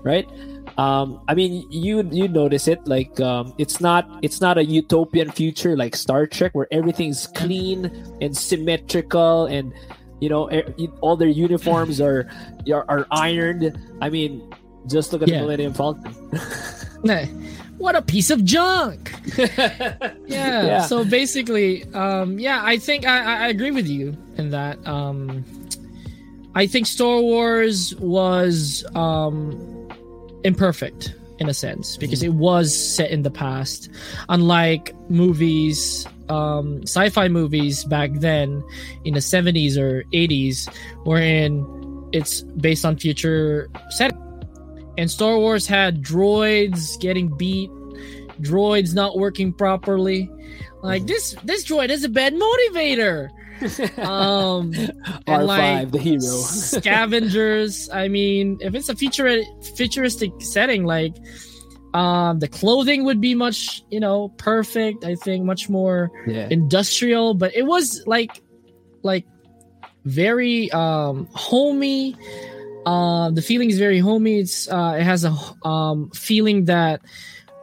right? 0.03 0.29
Um, 0.77 1.21
I 1.27 1.35
mean, 1.35 1.65
you 1.71 2.07
you 2.11 2.27
notice 2.27 2.67
it 2.67 2.85
like 2.85 3.19
um, 3.21 3.53
it's 3.57 3.79
not 3.79 4.07
it's 4.21 4.41
not 4.41 4.57
a 4.57 4.65
utopian 4.65 5.31
future 5.31 5.77
like 5.77 5.95
Star 5.95 6.27
Trek 6.27 6.53
where 6.53 6.67
everything's 6.71 7.27
clean 7.27 7.85
and 8.19 8.35
symmetrical 8.35 9.45
and 9.45 9.73
you 10.25 10.29
know 10.33 10.49
e- 10.51 10.89
all 11.01 11.15
their 11.15 11.29
uniforms 11.45 12.01
are 12.01 12.25
are, 12.73 13.05
ironed. 13.11 13.77
I 14.01 14.09
mean, 14.09 14.41
just 14.89 15.13
look 15.13 15.21
at 15.21 15.27
Yeah. 15.29 15.37
the 15.37 15.41
Millennium 15.45 15.73
Falcon. 15.77 16.09
What 17.77 17.95
a 17.95 18.01
piece 18.01 18.31
of 18.31 18.43
junk. 18.43 19.13
yeah, 19.37 20.09
Yeah. 20.25 20.81
so 20.89 21.03
basically 21.05 21.83
um 21.93 22.39
yeah 22.39 22.61
i 22.63 22.77
think 22.77 23.05
I, 23.05 23.17
I 23.21 23.33
I 23.45 23.47
agree 23.49 23.71
with 23.71 23.85
you 23.87 24.15
in 24.37 24.49
that 24.51 24.77
um 24.87 25.43
i 26.55 26.65
think 26.65 26.87
star 26.87 27.19
wars 27.21 27.93
was 27.99 28.85
um 28.95 29.53
imperfect 30.43 31.13
in 31.39 31.49
a 31.49 31.53
sense 31.53 31.97
because 31.97 32.23
it 32.23 32.33
was 32.33 32.75
set 32.75 33.11
in 33.11 33.23
the 33.23 33.31
past. 33.31 33.89
Unlike 34.29 34.93
movies 35.09 36.07
um 36.29 36.81
sci-fi 36.83 37.27
movies 37.27 37.83
back 37.85 38.11
then 38.13 38.63
in 39.03 39.13
the 39.13 39.19
70s 39.19 39.77
or 39.77 40.03
80s 40.05 40.67
wherein 41.03 41.63
it's 42.13 42.41
based 42.41 42.83
on 42.83 42.97
future 42.97 43.69
setting 43.91 44.17
and 44.97 45.11
star 45.11 45.37
wars 45.37 45.67
had 45.67 46.01
droids 46.01 46.99
getting 46.99 47.27
beat 47.37 47.69
droids 48.41 48.93
not 48.93 49.17
working 49.17 49.53
properly. 49.53 50.29
Like 50.81 51.05
this 51.07 51.35
this 51.43 51.65
droid 51.65 51.89
is 51.89 52.03
a 52.03 52.09
bad 52.09 52.33
motivator 52.33 53.29
um 53.99 54.71
R5, 55.27 55.45
like 55.45 55.91
the 55.91 55.99
hero. 55.99 56.19
scavengers 56.19 57.89
i 57.91 58.07
mean 58.07 58.57
if 58.61 58.75
it's 58.75 58.89
a 58.89 58.95
future 58.95 59.41
futuristic 59.75 60.31
setting 60.39 60.85
like 60.85 61.15
um 61.93 62.39
the 62.39 62.47
clothing 62.47 63.05
would 63.05 63.21
be 63.21 63.33
much 63.33 63.83
you 63.89 63.99
know 63.99 64.29
perfect 64.37 65.05
i 65.05 65.15
think 65.15 65.45
much 65.45 65.69
more 65.69 66.11
yeah. 66.27 66.47
industrial 66.51 67.33
but 67.33 67.55
it 67.55 67.63
was 67.63 68.03
like 68.05 68.41
like 69.03 69.25
very 70.03 70.69
um 70.71 71.27
homey 71.33 72.15
uh, 72.85 73.31
the 73.31 73.41
feeling 73.41 73.69
is 73.71 73.79
very 73.79 73.97
homey 73.97 74.39
it's 74.39 74.69
uh 74.69 74.95
it 74.99 75.03
has 75.03 75.23
a 75.23 75.35
um 75.67 76.09
feeling 76.11 76.65
that 76.65 77.01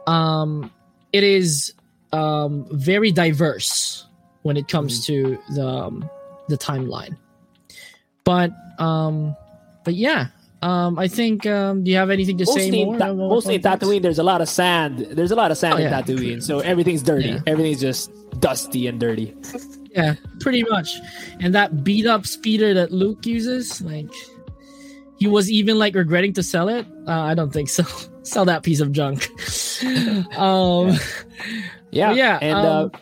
um 0.07 0.69
it 1.13 1.23
is 1.23 1.73
um 2.11 2.65
very 2.71 3.11
diverse 3.11 4.05
when 4.43 4.55
it 4.57 4.67
comes 4.67 5.05
to 5.07 5.37
the 5.55 5.67
um, 5.67 6.09
the 6.49 6.57
timeline 6.57 7.17
but 8.23 8.51
um 8.79 9.35
but 9.83 9.93
yeah 9.95 10.27
um 10.61 10.97
i 10.99 11.07
think 11.07 11.45
um 11.45 11.83
do 11.83 11.91
you 11.91 11.97
have 11.97 12.09
anything 12.09 12.37
to 12.37 12.45
say 12.45 12.65
Mostly, 12.69 12.85
more 12.85 12.93
in, 12.95 12.99
Ta- 12.99 13.05
about 13.11 13.17
mostly 13.29 13.55
in? 13.55 13.61
Tatooine, 13.61 14.01
there's 14.01 14.19
a 14.19 14.23
lot 14.23 14.41
of 14.41 14.47
sand. 14.49 14.99
There's 15.11 15.31
a 15.31 15.35
lot 15.35 15.51
of 15.51 15.57
sand 15.57 15.73
Oh, 15.75 15.77
in 15.77 15.83
yeah. 15.83 16.01
Tatooine, 16.01 16.41
so 16.43 16.59
everything's 16.59 17.01
dirty. 17.03 17.29
Yeah. 17.29 17.39
Everything's 17.47 17.81
just 17.81 18.11
dusty 18.39 18.87
and 18.87 18.99
dirty. 18.99 19.35
Yeah, 19.91 20.15
pretty 20.39 20.63
much. 20.63 20.89
And 21.41 21.53
that 21.53 21.83
beat 21.83 22.05
up 22.05 22.25
speeder 22.25 22.73
that 22.75 22.91
Luke 22.91 23.25
uses, 23.25 23.81
like 23.81 24.09
he 25.19 25.27
was 25.27 25.51
even 25.51 25.77
like 25.77 25.95
regretting 25.95 26.33
to 26.33 26.43
sell 26.43 26.69
it. 26.69 26.85
Uh, 27.07 27.11
I 27.11 27.33
don't 27.35 27.51
think 27.51 27.67
so. 27.69 27.83
sell 28.23 28.45
that 28.45 28.63
piece 28.63 28.79
of 28.79 28.91
junk. 28.93 29.27
um, 30.37 30.95
Yeah, 31.91 32.13
Yeah, 32.13 32.39
And 32.41 32.57
um, 32.57 32.91
uh, 32.93 32.97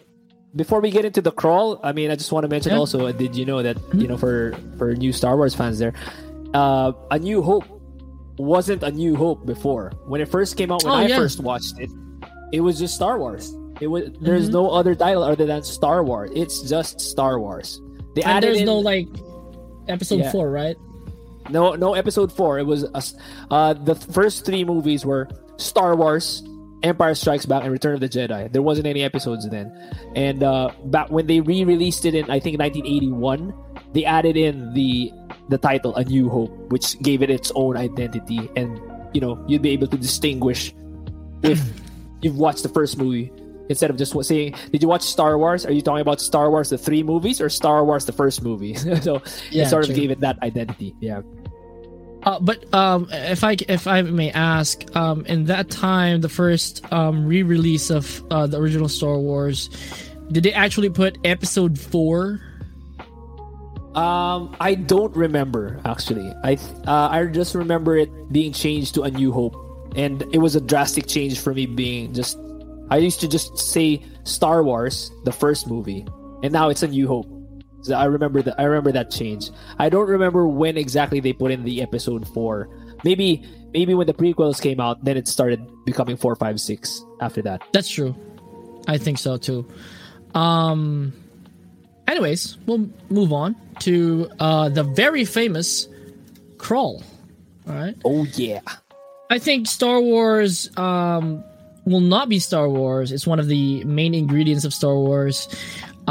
before 0.55 0.81
we 0.81 0.91
get 0.91 1.05
into 1.05 1.21
the 1.21 1.31
crawl, 1.31 1.79
I 1.83 1.91
mean, 1.93 2.11
I 2.11 2.15
just 2.15 2.31
want 2.31 2.43
to 2.43 2.47
mention 2.49 2.71
Yeah. 2.73 2.79
also. 2.79 3.07
uh, 3.07 3.11
Did 3.11 3.35
you 3.35 3.45
know 3.45 3.61
that 3.63 3.77
Hmm? 3.77 3.99
you 4.01 4.07
know 4.07 4.17
for 4.17 4.53
for 4.77 4.93
new 4.95 5.13
Star 5.13 5.35
Wars 5.37 5.55
fans 5.55 5.79
there, 5.79 5.93
uh, 6.53 6.91
A 7.11 7.19
New 7.19 7.41
Hope 7.41 7.65
wasn't 8.37 8.83
A 8.83 8.91
New 8.91 9.15
Hope 9.15 9.45
before. 9.45 9.91
When 10.07 10.19
it 10.21 10.27
first 10.27 10.57
came 10.57 10.71
out, 10.71 10.83
when 10.83 10.93
Oh, 10.93 10.97
I 10.97 11.07
yeah. 11.07 11.17
first 11.17 11.39
watched 11.41 11.79
it, 11.79 11.89
it 12.51 12.61
was 12.61 12.79
just 12.79 12.95
Star 12.95 13.17
Wars. 13.19 13.55
It 13.79 13.87
was 13.87 14.09
there's 14.21 14.49
Mhm. 14.49 14.53
no 14.53 14.69
other 14.69 14.93
title 14.95 15.23
other 15.23 15.45
than 15.45 15.63
Star 15.63 16.03
Wars. 16.03 16.29
It's 16.35 16.61
just 16.69 16.99
Star 17.01 17.39
Wars. 17.39 17.81
They 18.15 18.21
and 18.23 18.31
added 18.31 18.47
there's 18.49 18.59
in, 18.59 18.65
no 18.65 18.77
like 18.79 19.07
episode 19.87 20.19
Yeah. 20.19 20.31
four, 20.31 20.49
right? 20.51 20.75
no 21.49 21.73
no 21.75 21.95
episode 21.95 22.31
four. 22.31 22.59
It 22.59 22.65
was 22.67 22.83
a 22.83 23.01
uh, 23.51 23.73
the 23.73 23.95
first 23.95 24.45
three 24.45 24.63
movies 24.63 25.05
were 25.05 25.27
Star 25.57 25.95
Wars, 25.95 26.43
Empire 26.83 27.13
Strikes 27.15 27.45
Back 27.45 27.63
and 27.63 27.71
Return 27.71 27.93
of 27.95 27.99
the 27.99 28.09
Jedi. 28.09 28.51
There 28.51 28.61
wasn't 28.61 28.87
any 28.87 29.03
episodes 29.03 29.47
then, 29.49 29.71
and 30.15 30.43
uh, 30.43 30.71
back 30.85 31.09
when 31.09 31.27
they 31.27 31.39
re-released 31.39 32.05
it 32.05 32.15
in 32.15 32.25
I 32.29 32.39
think 32.39 32.59
1981, 32.59 33.53
they 33.93 34.05
added 34.05 34.37
in 34.37 34.73
the 34.73 35.11
the 35.49 35.57
title 35.57 35.95
A 35.95 36.03
New 36.03 36.29
Hope, 36.29 36.51
which 36.71 36.99
gave 37.01 37.21
it 37.21 37.29
its 37.29 37.51
own 37.55 37.77
identity, 37.77 38.49
and 38.55 38.79
you 39.13 39.21
know 39.21 39.43
you'd 39.47 39.61
be 39.61 39.69
able 39.71 39.87
to 39.87 39.97
distinguish 39.97 40.73
if 41.43 41.59
you've 42.21 42.37
watched 42.37 42.63
the 42.63 42.69
first 42.69 42.97
movie 42.97 43.31
instead 43.69 43.89
of 43.89 43.97
just 43.97 44.11
saying, 44.25 44.55
"Did 44.71 44.81
you 44.81 44.87
watch 44.87 45.03
Star 45.03 45.37
Wars?" 45.37 45.65
Are 45.65 45.71
you 45.71 45.81
talking 45.81 46.01
about 46.01 46.19
Star 46.21 46.49
Wars 46.49 46.69
the 46.69 46.77
three 46.77 47.03
movies 47.03 47.39
or 47.41 47.49
Star 47.49 47.85
Wars 47.85 48.05
the 48.05 48.13
first 48.13 48.41
movie? 48.43 48.73
so 49.01 49.21
Yeah, 49.51 49.63
it 49.63 49.69
sort 49.69 49.85
true. 49.85 49.93
of 49.93 49.99
gave 49.99 50.11
it 50.11 50.19
that 50.21 50.41
identity. 50.41 50.95
Yeah. 50.99 51.21
Uh, 52.23 52.39
but 52.39 52.71
um, 52.73 53.07
if 53.11 53.43
I 53.43 53.57
if 53.67 53.87
I 53.87 54.01
may 54.03 54.31
ask, 54.31 54.83
um, 54.95 55.25
in 55.25 55.45
that 55.45 55.69
time, 55.69 56.21
the 56.21 56.29
first 56.29 56.85
um, 56.93 57.25
re-release 57.25 57.89
of 57.89 58.23
uh, 58.29 58.45
the 58.45 58.57
original 58.57 58.87
Star 58.89 59.17
Wars, 59.17 59.69
did 60.31 60.43
they 60.43 60.53
actually 60.53 60.89
put 60.89 61.17
Episode 61.23 61.79
Four? 61.79 62.39
Um, 63.95 64.55
I 64.59 64.75
don't 64.75 65.15
remember 65.15 65.81
actually. 65.83 66.31
I 66.43 66.57
uh, 66.85 67.09
I 67.09 67.25
just 67.25 67.55
remember 67.55 67.97
it 67.97 68.09
being 68.31 68.53
changed 68.53 68.93
to 68.95 69.03
A 69.03 69.11
New 69.11 69.31
Hope, 69.31 69.55
and 69.95 70.21
it 70.31 70.37
was 70.37 70.55
a 70.55 70.61
drastic 70.61 71.07
change 71.07 71.39
for 71.39 71.53
me. 71.53 71.65
Being 71.65 72.13
just, 72.13 72.37
I 72.89 72.97
used 72.97 73.19
to 73.21 73.27
just 73.27 73.57
say 73.57 74.05
Star 74.25 74.63
Wars, 74.63 75.11
the 75.23 75.31
first 75.31 75.67
movie, 75.67 76.05
and 76.43 76.53
now 76.53 76.69
it's 76.69 76.83
A 76.83 76.87
New 76.87 77.07
Hope. 77.07 77.27
So 77.81 77.95
I 77.95 78.05
remember 78.05 78.41
that. 78.43 78.59
I 78.59 78.63
remember 78.63 78.91
that 78.91 79.09
change. 79.11 79.49
I 79.79 79.89
don't 79.89 80.07
remember 80.07 80.47
when 80.47 80.77
exactly 80.77 81.19
they 81.19 81.33
put 81.33 81.51
in 81.51 81.63
the 81.63 81.81
episode 81.81 82.27
four. 82.27 82.69
Maybe 83.03 83.43
maybe 83.73 83.93
when 83.93 84.05
the 84.07 84.13
prequels 84.13 84.61
came 84.61 84.79
out, 84.79 85.03
then 85.03 85.17
it 85.17 85.27
started 85.27 85.65
becoming 85.85 86.17
four, 86.17 86.35
five, 86.35 86.59
six. 86.59 87.03
After 87.19 87.41
that, 87.43 87.61
That's 87.73 87.89
true. 87.89 88.15
I 88.87 88.97
think 88.97 89.17
so 89.19 89.37
too. 89.37 89.67
Um. 90.35 91.13
Anyways, 92.07 92.57
we'll 92.65 92.89
move 93.09 93.31
on 93.31 93.55
to 93.79 94.29
uh, 94.39 94.69
the 94.69 94.83
very 94.83 95.23
famous 95.23 95.87
crawl. 96.57 97.03
All 97.67 97.73
right. 97.75 97.95
oh 98.03 98.25
yeah, 98.35 98.59
I 99.29 99.39
think 99.39 99.67
Star 99.67 100.01
Wars 100.01 100.75
um, 100.77 101.43
will 101.85 102.01
not 102.01 102.27
be 102.27 102.39
Star 102.39 102.67
Wars. 102.67 103.11
It's 103.11 103.25
one 103.25 103.39
of 103.39 103.47
the 103.47 103.83
main 103.85 104.13
ingredients 104.13 104.65
of 104.65 104.73
Star 104.73 104.95
Wars, 104.95 105.47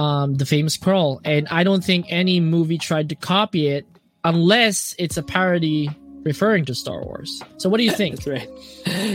um, 0.00 0.34
the 0.34 0.46
famous 0.46 0.78
crawl. 0.78 1.20
And 1.24 1.46
I 1.48 1.62
don't 1.62 1.84
think 1.84 2.06
any 2.08 2.40
movie 2.40 2.78
tried 2.78 3.10
to 3.10 3.14
copy 3.14 3.68
it 3.68 3.86
unless 4.24 4.94
it's 4.98 5.18
a 5.18 5.22
parody 5.22 5.90
referring 6.22 6.64
to 6.66 6.74
Star 6.74 7.02
Wars. 7.04 7.42
So 7.58 7.68
what 7.68 7.78
do 7.78 7.84
you 7.84 7.92
think? 7.92 8.20
Right. 8.26 8.48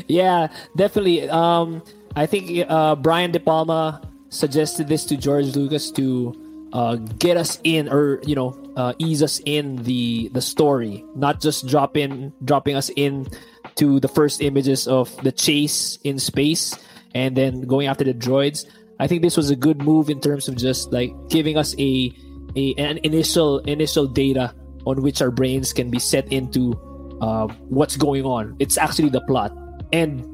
yeah, 0.08 0.48
definitely. 0.76 1.28
Um, 1.30 1.82
I 2.16 2.26
think 2.26 2.66
uh, 2.70 2.96
Brian 2.96 3.32
De 3.32 3.40
Palma 3.40 4.02
suggested 4.30 4.88
this 4.88 5.06
to 5.06 5.18
George 5.18 5.56
Lucas 5.56 5.90
to 5.92 6.34
uh, 6.74 6.96
get 6.96 7.38
us 7.38 7.60
in, 7.64 7.90
or 7.90 8.20
you 8.24 8.36
know, 8.36 8.54
uh, 8.76 8.94
ease 9.00 9.24
us 9.24 9.42
in 9.46 9.78
the 9.84 10.30
the 10.34 10.42
story, 10.42 11.04
not 11.16 11.42
just 11.42 11.68
drop 11.68 11.98
in, 11.98 12.34
dropping 12.44 12.76
us 12.76 12.90
in 12.96 13.28
to 13.76 14.00
the 14.00 14.08
first 14.08 14.42
images 14.42 14.88
of 14.88 15.16
the 15.24 15.32
chase 15.32 15.98
in 16.04 16.20
space, 16.20 16.78
and 17.14 17.36
then 17.36 17.62
going 17.62 17.88
after 17.88 18.04
the 18.04 18.14
droids. 18.14 18.66
I 19.00 19.08
think 19.08 19.22
this 19.22 19.36
was 19.38 19.50
a 19.50 19.56
good 19.56 19.82
move 19.82 20.10
in 20.10 20.20
terms 20.22 20.48
of 20.48 20.56
just 20.56 20.92
like 20.94 21.12
giving 21.30 21.58
us 21.58 21.76
a, 21.78 22.14
a 22.56 22.74
an 22.76 23.00
initial 23.04 23.60
initial 23.60 24.08
data 24.08 24.54
on 24.86 25.02
which 25.02 25.22
our 25.22 25.32
brains 25.32 25.74
can 25.74 25.90
be 25.90 26.00
set 26.00 26.32
into 26.32 26.74
uh, 27.22 27.48
what's 27.70 27.98
going 27.98 28.24
on. 28.24 28.56
It's 28.60 28.78
actually 28.78 29.10
the 29.10 29.22
plot. 29.22 29.52
And 29.92 30.26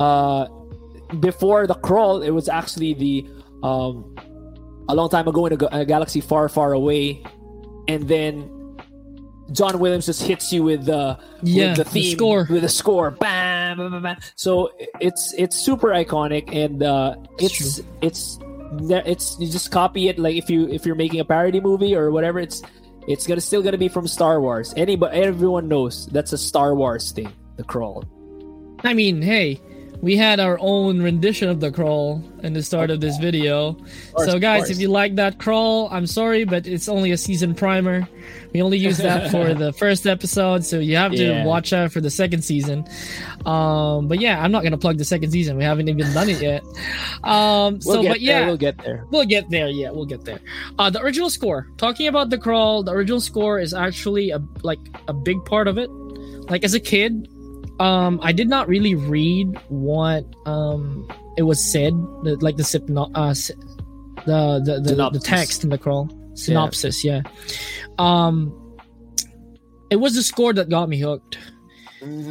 uh, 0.00 0.46
before 1.20 1.66
the 1.66 1.74
crawl, 1.74 2.22
it 2.22 2.30
was 2.30 2.48
actually 2.48 2.94
the 2.94 3.26
um, 3.62 4.14
a 4.88 4.94
long 4.94 5.08
time 5.08 5.28
ago 5.28 5.46
in 5.46 5.52
a, 5.60 5.66
a 5.80 5.84
galaxy 5.84 6.20
far, 6.20 6.48
far 6.48 6.72
away, 6.72 7.22
and 7.88 8.08
then 8.08 8.50
John 9.52 9.78
Williams 9.78 10.06
just 10.06 10.22
hits 10.22 10.52
you 10.52 10.62
with 10.62 10.86
the 10.86 11.18
Yeah, 11.42 11.68
with 11.68 11.76
the 11.78 11.84
the 11.84 11.90
theme 11.90 12.16
score. 12.16 12.46
with 12.50 12.62
the 12.62 12.68
score, 12.68 13.10
bam, 13.10 13.43
bam, 13.78 13.90
bam, 13.90 14.02
bam. 14.02 14.16
So 14.36 14.70
it's 15.00 15.34
it's 15.34 15.56
super 15.56 15.88
iconic, 15.88 16.54
and 16.54 16.82
uh, 16.82 17.16
it's 17.38 17.80
it's 18.00 18.38
it's 18.80 19.38
you 19.38 19.50
just 19.50 19.70
copy 19.70 20.08
it 20.08 20.18
like 20.18 20.36
if 20.36 20.50
you 20.50 20.68
if 20.68 20.86
you're 20.86 20.94
making 20.96 21.20
a 21.20 21.24
parody 21.24 21.60
movie 21.60 21.94
or 21.94 22.10
whatever, 22.10 22.38
it's 22.38 22.62
it's 23.06 23.26
gonna 23.26 23.40
still 23.40 23.62
gonna 23.62 23.78
be 23.78 23.88
from 23.88 24.06
Star 24.06 24.40
Wars. 24.40 24.74
Anybody, 24.76 25.20
everyone 25.20 25.68
knows 25.68 26.06
that's 26.06 26.32
a 26.32 26.38
Star 26.38 26.74
Wars 26.74 27.12
thing. 27.12 27.32
The 27.56 27.64
crawl. 27.64 28.04
I 28.82 28.94
mean, 28.94 29.22
hey, 29.22 29.60
we 30.04 30.16
had 30.18 30.38
our 30.38 30.58
own 30.60 31.00
rendition 31.00 31.48
of 31.48 31.60
the 31.60 31.72
crawl 31.72 32.22
in 32.42 32.52
the 32.52 32.62
start 32.62 32.90
of 32.90 33.00
this 33.00 33.16
video. 33.16 33.72
course, 34.12 34.28
so, 34.30 34.38
guys, 34.38 34.68
if 34.68 34.78
you 34.78 34.88
like 34.88 35.14
that 35.16 35.38
crawl, 35.38 35.88
I'm 35.90 36.06
sorry, 36.06 36.44
but 36.44 36.66
it's 36.66 36.90
only 36.90 37.10
a 37.12 37.16
season 37.16 37.54
primer. 37.54 38.06
We 38.52 38.60
only 38.60 38.76
use 38.76 38.98
that 38.98 39.30
for 39.34 39.54
the 39.54 39.72
first 39.72 40.06
episode, 40.06 40.62
so 40.62 40.78
you 40.78 40.96
have 40.96 41.12
to 41.12 41.24
Yeah. 41.24 41.46
watch 41.46 41.72
out 41.72 41.90
for 41.90 42.02
the 42.02 42.10
second 42.10 42.42
season. 42.44 42.84
Um, 43.46 44.06
but 44.06 44.20
yeah, 44.20 44.42
I'm 44.44 44.52
not 44.52 44.62
gonna 44.62 44.76
plug 44.76 44.98
the 44.98 45.06
second 45.06 45.30
season. 45.30 45.56
We 45.56 45.64
haven't 45.64 45.88
even 45.88 46.12
done 46.12 46.28
it 46.28 46.40
yet. 46.42 46.62
Um, 47.24 47.80
We'll 47.84 48.02
so, 48.02 48.02
but 48.02 48.20
yeah, 48.20 48.40
there, 48.40 48.46
we'll 48.48 48.56
get 48.58 48.76
there. 48.84 49.06
We'll 49.10 49.24
get 49.24 49.48
there. 49.48 49.68
Yeah, 49.68 49.90
we'll 49.90 50.04
get 50.04 50.26
there. 50.26 50.40
Uh, 50.78 50.90
the 50.90 51.00
original 51.00 51.30
score. 51.30 51.68
Talking 51.78 52.08
about 52.08 52.28
the 52.28 52.36
crawl, 52.36 52.82
the 52.82 52.92
original 52.92 53.22
score 53.22 53.58
is 53.58 53.72
actually 53.72 54.30
a 54.30 54.42
like 54.62 54.80
a 55.08 55.14
big 55.14 55.42
part 55.46 55.66
of 55.66 55.78
it. 55.78 55.88
Like 56.50 56.62
as 56.62 56.74
a 56.74 56.80
kid, 56.80 57.26
um, 57.80 58.20
I 58.22 58.32
did 58.32 58.48
not 58.48 58.68
really 58.68 58.94
read 58.94 59.58
what 59.68 60.24
um 60.46 61.08
it 61.36 61.42
was 61.42 61.72
said, 61.72 61.92
the, 62.22 62.36
like 62.40 62.56
the 62.56 62.62
sypno- 62.62 63.10
uh, 63.14 63.34
the 64.24 64.60
the 64.64 64.94
the, 64.94 65.10
the 65.10 65.18
text 65.18 65.64
in 65.64 65.70
the 65.70 65.78
crawl 65.78 66.08
synopsis. 66.34 67.04
Yeah. 67.04 67.22
Um, 67.98 68.60
it 69.90 69.96
was 69.96 70.14
the 70.14 70.22
score 70.22 70.52
that 70.52 70.68
got 70.68 70.88
me 70.88 70.98
hooked 70.98 71.38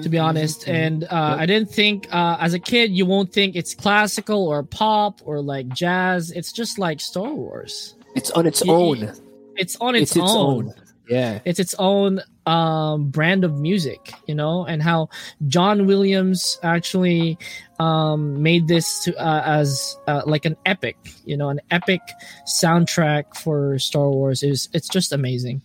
to 0.02 0.10
be 0.10 0.18
honest. 0.18 0.68
And 0.68 1.04
uh, 1.06 1.36
I 1.40 1.46
didn't 1.46 1.72
think 1.72 2.08
uh, 2.12 2.38
as 2.40 2.54
a 2.54 2.60
kid 2.60 2.92
you 2.92 3.06
won't 3.06 3.32
think 3.34 3.56
it's 3.56 3.74
classical 3.74 4.48
or 4.48 4.64
pop 4.64 5.22
or 5.26 5.42
like 5.42 5.68
jazz. 5.70 6.32
It's 6.32 6.52
just 6.52 6.78
like 6.78 7.00
Star 7.00 7.34
Wars. 7.34 7.96
It's 8.16 8.32
on 8.32 8.46
its 8.46 8.62
own. 8.68 9.12
It's 9.56 9.76
on 9.78 9.96
its, 9.96 10.12
It's 10.12 10.18
its 10.18 10.32
own. 10.32 10.74
Yeah. 11.08 11.40
It's 11.46 11.60
its 11.60 11.76
own 11.78 12.22
um, 12.46 13.10
brand 13.10 13.44
of 13.44 13.60
music, 13.60 14.14
you 14.26 14.36
know, 14.36 14.66
and 14.66 14.82
how 14.82 15.10
John 15.48 15.86
Williams 15.86 16.60
actually 16.64 17.38
um, 17.80 18.42
made 18.42 18.68
this 18.68 19.04
to, 19.04 19.16
uh, 19.18 19.44
as 19.46 19.98
uh, 20.08 20.22
like 20.26 20.46
an 20.46 20.56
epic, 20.66 20.98
you 21.26 21.38
know, 21.38 21.50
an 21.50 21.60
epic 21.72 22.02
soundtrack 22.48 23.36
for 23.36 23.80
Star 23.80 24.10
Wars. 24.10 24.44
Is 24.44 24.70
it's 24.74 24.88
just 24.88 25.12
amazing. 25.12 25.62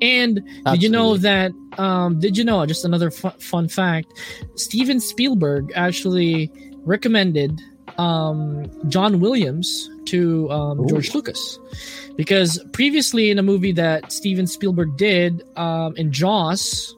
And 0.00 0.44
did 0.66 0.82
you 0.82 0.90
know 0.90 1.16
that? 1.16 1.52
Um, 1.76 2.20
did 2.20 2.36
you 2.36 2.44
know? 2.44 2.64
Just 2.66 2.84
another 2.84 3.10
fu- 3.10 3.30
fun 3.30 3.68
fact: 3.68 4.06
Steven 4.56 5.00
Spielberg 5.00 5.72
actually 5.74 6.50
recommended 6.84 7.60
um, 7.98 8.70
John 8.88 9.20
Williams 9.20 9.90
to 10.06 10.50
um, 10.50 10.88
George 10.88 11.14
Lucas 11.14 11.58
because 12.16 12.58
previously 12.72 13.30
in 13.30 13.38
a 13.38 13.42
movie 13.42 13.72
that 13.72 14.12
Steven 14.12 14.46
Spielberg 14.46 14.96
did 14.96 15.42
um, 15.56 15.96
in 15.96 16.12
Jaws, 16.12 16.96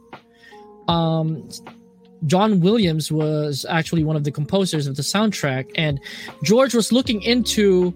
um, 0.89 1.49
John 2.27 2.61
Williams 2.61 3.11
was 3.11 3.67
actually 3.69 4.05
one 4.05 4.17
of 4.17 4.25
the 4.25 4.31
composers 4.31 4.87
of 4.87 4.97
the 4.97 5.03
soundtrack, 5.03 5.71
and 5.75 6.01
George 6.43 6.75
was 6.75 6.93
looking 6.93 7.23
into 7.23 7.95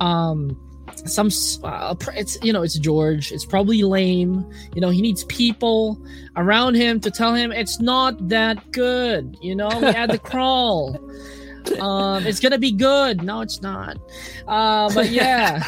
um, 0.00 0.58
some. 1.06 1.30
Uh, 1.62 1.94
it's 2.14 2.42
you 2.42 2.52
know 2.52 2.62
it's 2.62 2.78
George. 2.78 3.32
It's 3.32 3.46
probably 3.46 3.82
lame. 3.82 4.50
You 4.74 4.80
know 4.80 4.90
he 4.90 5.00
needs 5.00 5.24
people 5.24 6.02
around 6.36 6.74
him 6.74 7.00
to 7.00 7.10
tell 7.10 7.34
him 7.34 7.52
it's 7.52 7.80
not 7.80 8.28
that 8.28 8.72
good. 8.72 9.36
You 9.40 9.54
know 9.54 9.68
we 9.68 9.92
had 9.92 10.10
the 10.10 10.18
crawl. 10.30 10.98
Um, 11.80 12.26
it's 12.26 12.40
gonna 12.40 12.58
be 12.58 12.72
good. 12.72 13.22
No, 13.22 13.40
it's 13.40 13.62
not. 13.62 13.96
Uh, 14.46 14.92
but 14.94 15.10
yeah, 15.10 15.66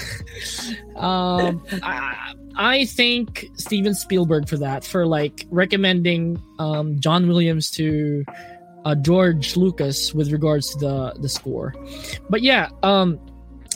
um, 0.96 1.64
I, 1.82 2.34
I 2.56 2.84
think 2.84 3.50
Steven 3.56 3.94
Spielberg 3.94 4.48
for 4.48 4.56
that 4.58 4.84
for 4.84 5.06
like 5.06 5.46
recommending 5.50 6.40
um, 6.58 6.98
John 7.00 7.28
Williams 7.28 7.70
to 7.72 8.24
uh, 8.84 8.94
George 8.94 9.56
Lucas 9.56 10.14
with 10.14 10.32
regards 10.32 10.72
to 10.74 10.78
the 10.78 11.12
the 11.20 11.28
score. 11.28 11.74
But 12.30 12.42
yeah, 12.42 12.68
um, 12.82 13.18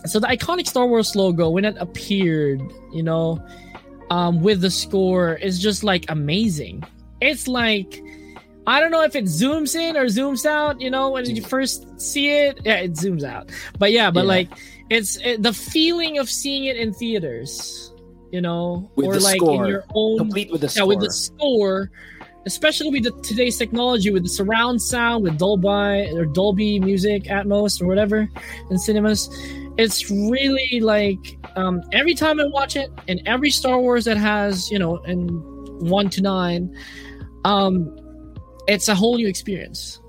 so 0.06 0.20
the 0.20 0.26
iconic 0.26 0.66
Star 0.66 0.86
Wars 0.86 1.16
logo 1.16 1.50
when 1.50 1.64
it 1.64 1.76
appeared, 1.78 2.62
you 2.92 3.02
know, 3.02 3.44
um, 4.10 4.42
with 4.42 4.60
the 4.60 4.70
score 4.70 5.34
is 5.34 5.58
just 5.60 5.84
like 5.84 6.04
amazing. 6.08 6.84
It's 7.20 7.48
like 7.48 8.02
I 8.68 8.80
don't 8.80 8.90
know 8.90 9.02
if 9.02 9.16
it 9.16 9.24
zooms 9.24 9.74
in 9.74 9.96
or 9.96 10.04
zooms 10.06 10.44
out. 10.46 10.80
You 10.80 10.90
know, 10.90 11.10
when 11.10 11.24
you 11.26 11.42
first 11.42 12.00
see 12.00 12.28
it, 12.30 12.60
yeah, 12.64 12.76
it 12.76 12.92
zooms 12.92 13.24
out. 13.24 13.50
But 13.78 13.92
yeah, 13.92 14.10
but 14.10 14.20
Yeah. 14.24 14.26
like 14.28 14.48
it's 14.90 15.16
it, 15.24 15.42
the 15.42 15.52
feeling 15.52 16.18
of 16.18 16.28
seeing 16.28 16.66
it 16.66 16.76
in 16.76 16.92
theaters. 16.92 17.92
You 18.30 18.42
know, 18.42 18.90
With 18.94 19.06
or 19.06 19.14
the 19.14 19.20
like 19.20 19.38
score. 19.38 19.64
in 19.64 19.70
your 19.70 19.84
own 19.94 20.18
Complete 20.18 20.52
with 20.52 20.60
the 20.60 20.66
yeah 20.66 20.70
score. 20.82 20.86
with 20.88 21.00
the 21.00 21.10
score 21.10 21.90
especially 22.46 22.88
with 22.88 23.04
the, 23.04 23.10
today's 23.22 23.58
technology, 23.58 24.10
with 24.10 24.22
the 24.22 24.28
surround 24.28 24.80
sound, 24.80 25.22
with 25.22 25.36
Dolby 25.38 26.10
or 26.16 26.24
Dolby 26.24 26.80
Music, 26.80 27.24
Atmos, 27.24 27.82
or 27.82 27.86
whatever 27.86 28.26
in 28.70 28.78
cinemas. 28.78 29.28
It's 29.76 30.10
really 30.10 30.80
like 30.80 31.36
um, 31.56 31.82
every 31.92 32.14
time 32.14 32.40
I 32.40 32.46
watch 32.46 32.74
it, 32.74 32.90
and 33.06 33.20
every 33.26 33.50
Star 33.50 33.78
Wars 33.78 34.04
that 34.06 34.16
has 34.16 34.70
you 34.70 34.78
know, 34.78 34.96
in 35.04 35.28
one 35.90 36.08
to 36.10 36.22
nine, 36.22 36.74
um, 37.44 37.94
it's 38.68 38.88
a 38.88 38.94
whole 38.94 39.16
new 39.16 39.26
experience. 39.26 40.00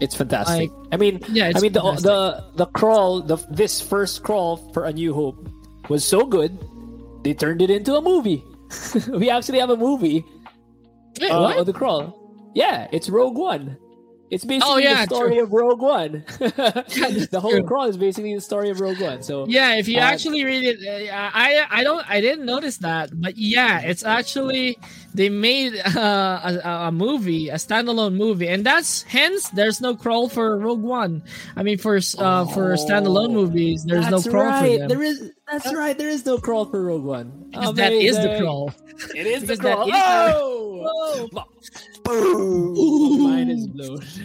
It's 0.00 0.14
fantastic. 0.16 0.70
Like, 0.70 0.88
I 0.92 0.96
mean, 0.96 1.20
yeah, 1.28 1.52
I 1.54 1.60
mean 1.60 1.72
the 1.72 1.80
the 1.80 2.44
the 2.56 2.66
crawl, 2.66 3.20
the 3.20 3.36
this 3.50 3.80
first 3.80 4.22
crawl 4.22 4.56
for 4.72 4.84
A 4.84 4.92
New 4.92 5.14
Hope 5.14 5.48
was 5.88 6.04
so 6.04 6.24
good, 6.24 6.58
they 7.22 7.34
turned 7.34 7.62
it 7.62 7.70
into 7.70 7.94
a 7.94 8.02
movie. 8.02 8.42
we 9.08 9.28
actually 9.28 9.58
have 9.58 9.70
a 9.70 9.76
movie 9.76 10.24
Wait, 11.20 11.30
uh, 11.30 11.58
of 11.58 11.66
the 11.66 11.72
crawl. 11.72 12.16
Yeah, 12.54 12.88
it's 12.92 13.08
Rogue 13.08 13.36
One. 13.36 13.76
It's 14.30 14.44
basically 14.44 14.72
oh, 14.72 14.76
yeah, 14.76 15.06
the 15.06 15.14
story 15.14 15.34
true. 15.34 15.42
of 15.42 15.52
Rogue 15.52 15.80
One. 15.80 16.12
the 16.38 17.38
whole 17.40 17.50
true. 17.50 17.64
crawl 17.64 17.88
is 17.88 17.96
basically 17.96 18.32
the 18.34 18.40
story 18.40 18.70
of 18.70 18.80
Rogue 18.80 19.00
One. 19.00 19.22
So 19.22 19.46
yeah, 19.48 19.74
if 19.74 19.88
you 19.88 19.98
uh, 19.98 20.02
actually 20.02 20.44
read 20.44 20.62
it, 20.62 21.10
uh, 21.10 21.30
I 21.34 21.66
I 21.68 21.82
don't 21.82 22.08
I 22.08 22.20
didn't 22.20 22.46
notice 22.46 22.76
that, 22.78 23.10
but 23.12 23.36
yeah, 23.36 23.80
it's 23.80 24.04
actually 24.04 24.78
they 25.14 25.28
made 25.28 25.74
uh, 25.96 26.60
a, 26.64 26.70
a, 26.88 26.92
movie, 26.92 27.48
a 27.48 27.56
standalone 27.56 28.14
movie, 28.14 28.46
and 28.46 28.64
that's 28.64 29.02
hence 29.02 29.48
there's 29.50 29.80
no 29.80 29.96
crawl 29.96 30.28
for 30.28 30.56
Rogue 30.58 30.82
One. 30.82 31.24
I 31.56 31.64
mean, 31.64 31.78
for 31.78 31.96
uh, 31.96 32.00
oh, 32.18 32.46
for 32.46 32.74
standalone 32.76 33.32
movies, 33.32 33.84
there's 33.84 34.08
no 34.08 34.22
crawl 34.22 34.44
right. 34.44 34.60
for 34.60 34.78
them. 34.78 34.88
There 34.88 35.02
is 35.02 35.32
that's 35.50 35.74
right. 35.74 35.98
There 35.98 36.08
is 36.08 36.24
no 36.24 36.38
crawl 36.38 36.66
for 36.66 36.84
Rogue 36.84 37.02
One. 37.02 37.50
That 37.74 37.92
is 37.92 38.16
the 38.16 38.38
crawl. 38.38 38.72
It 39.14 39.26
is 39.26 39.44
the 39.46 39.56
crawl. 39.56 39.90
Oh! 39.92 41.28
Boom! 42.10 43.22
Mine 43.22 43.50
is 43.50 43.66
blown. 43.68 44.02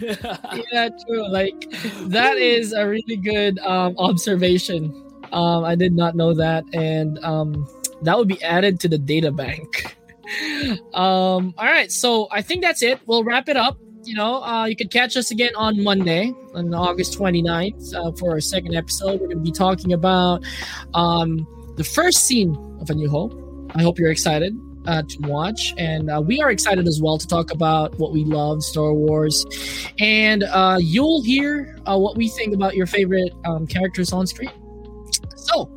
yeah, 0.72 0.88
true. 1.06 1.28
Like 1.30 1.70
that 2.08 2.36
is 2.36 2.72
a 2.72 2.86
really 2.86 3.16
good 3.16 3.60
um, 3.60 3.94
observation. 3.98 4.90
Um, 5.32 5.64
I 5.64 5.76
did 5.76 5.92
not 5.92 6.16
know 6.16 6.34
that, 6.34 6.64
and 6.74 7.22
um, 7.24 7.68
that 8.02 8.18
would 8.18 8.26
be 8.26 8.42
added 8.42 8.80
to 8.80 8.88
the 8.88 8.98
data 8.98 9.30
bank. 9.30 9.96
um, 10.94 11.54
all 11.56 11.64
right, 11.64 11.92
so 11.92 12.26
I 12.32 12.42
think 12.42 12.62
that's 12.62 12.82
it. 12.82 13.00
We'll 13.06 13.22
wrap 13.22 13.48
it 13.48 13.56
up. 13.56 13.78
You 14.02 14.14
know, 14.14 14.42
uh, 14.42 14.66
you 14.66 14.74
can 14.74 14.88
catch 14.88 15.16
us 15.16 15.30
again 15.30 15.52
on 15.56 15.82
Monday, 15.82 16.32
on 16.54 16.72
August 16.74 17.18
29th, 17.18 17.94
uh, 17.94 18.12
for 18.12 18.32
our 18.32 18.40
second 18.40 18.74
episode. 18.74 19.20
We're 19.20 19.28
going 19.28 19.38
to 19.38 19.44
be 19.44 19.52
talking 19.52 19.92
about 19.92 20.44
um, 20.94 21.46
the 21.76 21.84
first 21.84 22.24
scene 22.24 22.56
of 22.80 22.90
A 22.90 22.94
New 22.94 23.08
Hope. 23.08 23.34
I 23.74 23.82
hope 23.82 23.98
you're 23.98 24.10
excited 24.10 24.56
uh, 24.86 25.02
to 25.02 25.18
watch. 25.22 25.74
And 25.78 26.10
uh, 26.10 26.22
we 26.24 26.40
are 26.40 26.50
excited 26.50 26.86
as 26.86 27.00
well 27.00 27.18
to 27.18 27.26
talk 27.26 27.52
about 27.52 27.98
what 27.98 28.12
we 28.12 28.24
love, 28.24 28.62
Star 28.62 28.92
Wars. 28.92 29.44
And 29.98 30.44
uh, 30.44 30.78
you'll 30.80 31.22
hear 31.22 31.78
uh, 31.86 31.98
what 31.98 32.16
we 32.16 32.28
think 32.28 32.54
about 32.54 32.76
your 32.76 32.86
favorite 32.86 33.32
um, 33.44 33.66
characters 33.66 34.12
on 34.12 34.26
screen. 34.26 34.50
So, 35.36 35.70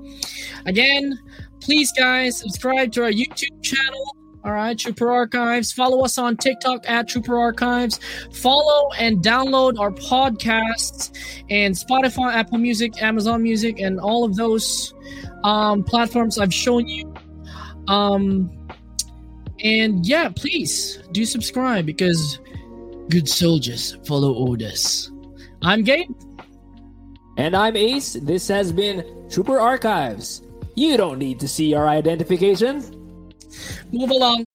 again, 0.65 1.17
please, 1.61 1.91
guys, 1.97 2.39
subscribe 2.39 2.91
to 2.93 3.03
our 3.03 3.11
YouTube 3.11 3.63
channel. 3.63 4.15
All 4.45 4.53
right, 4.53 4.77
Trooper 4.77 5.11
Archives. 5.11 5.73
Follow 5.73 6.03
us 6.05 6.17
on 6.17 6.37
TikTok 6.37 6.89
at 6.89 7.09
Trooper 7.09 7.37
Archives. 7.37 7.99
Follow 8.33 8.89
and 8.97 9.21
download 9.21 9.77
our 9.77 9.91
podcasts 9.91 11.11
and 11.49 11.75
Spotify, 11.75 12.33
Apple 12.33 12.57
Music, 12.57 13.01
Amazon 13.01 13.43
Music, 13.43 13.79
and 13.79 13.99
all 13.99 14.23
of 14.23 14.37
those 14.37 14.93
um, 15.43 15.83
platforms 15.83 16.39
I've 16.39 16.53
shown 16.53 16.87
you. 16.87 17.13
Um, 17.89 18.49
and 19.63 20.05
yeah, 20.05 20.29
please 20.29 20.99
do 21.11 21.25
subscribe 21.25 21.85
because 21.85 22.39
good 23.09 23.27
soldiers 23.27 23.97
follow 24.05 24.33
orders. 24.33 25.11
I'm 25.61 25.83
Gabe. 25.83 26.09
And 27.37 27.55
I'm 27.55 27.75
Ace. 27.75 28.13
This 28.13 28.47
has 28.49 28.71
been 28.71 29.27
Trooper 29.29 29.59
Archives. 29.59 30.41
You 30.75 30.97
don't 30.97 31.19
need 31.19 31.39
to 31.39 31.47
see 31.47 31.73
our 31.73 31.87
identification. 31.87 32.83
Move 33.91 34.09
along. 34.11 34.45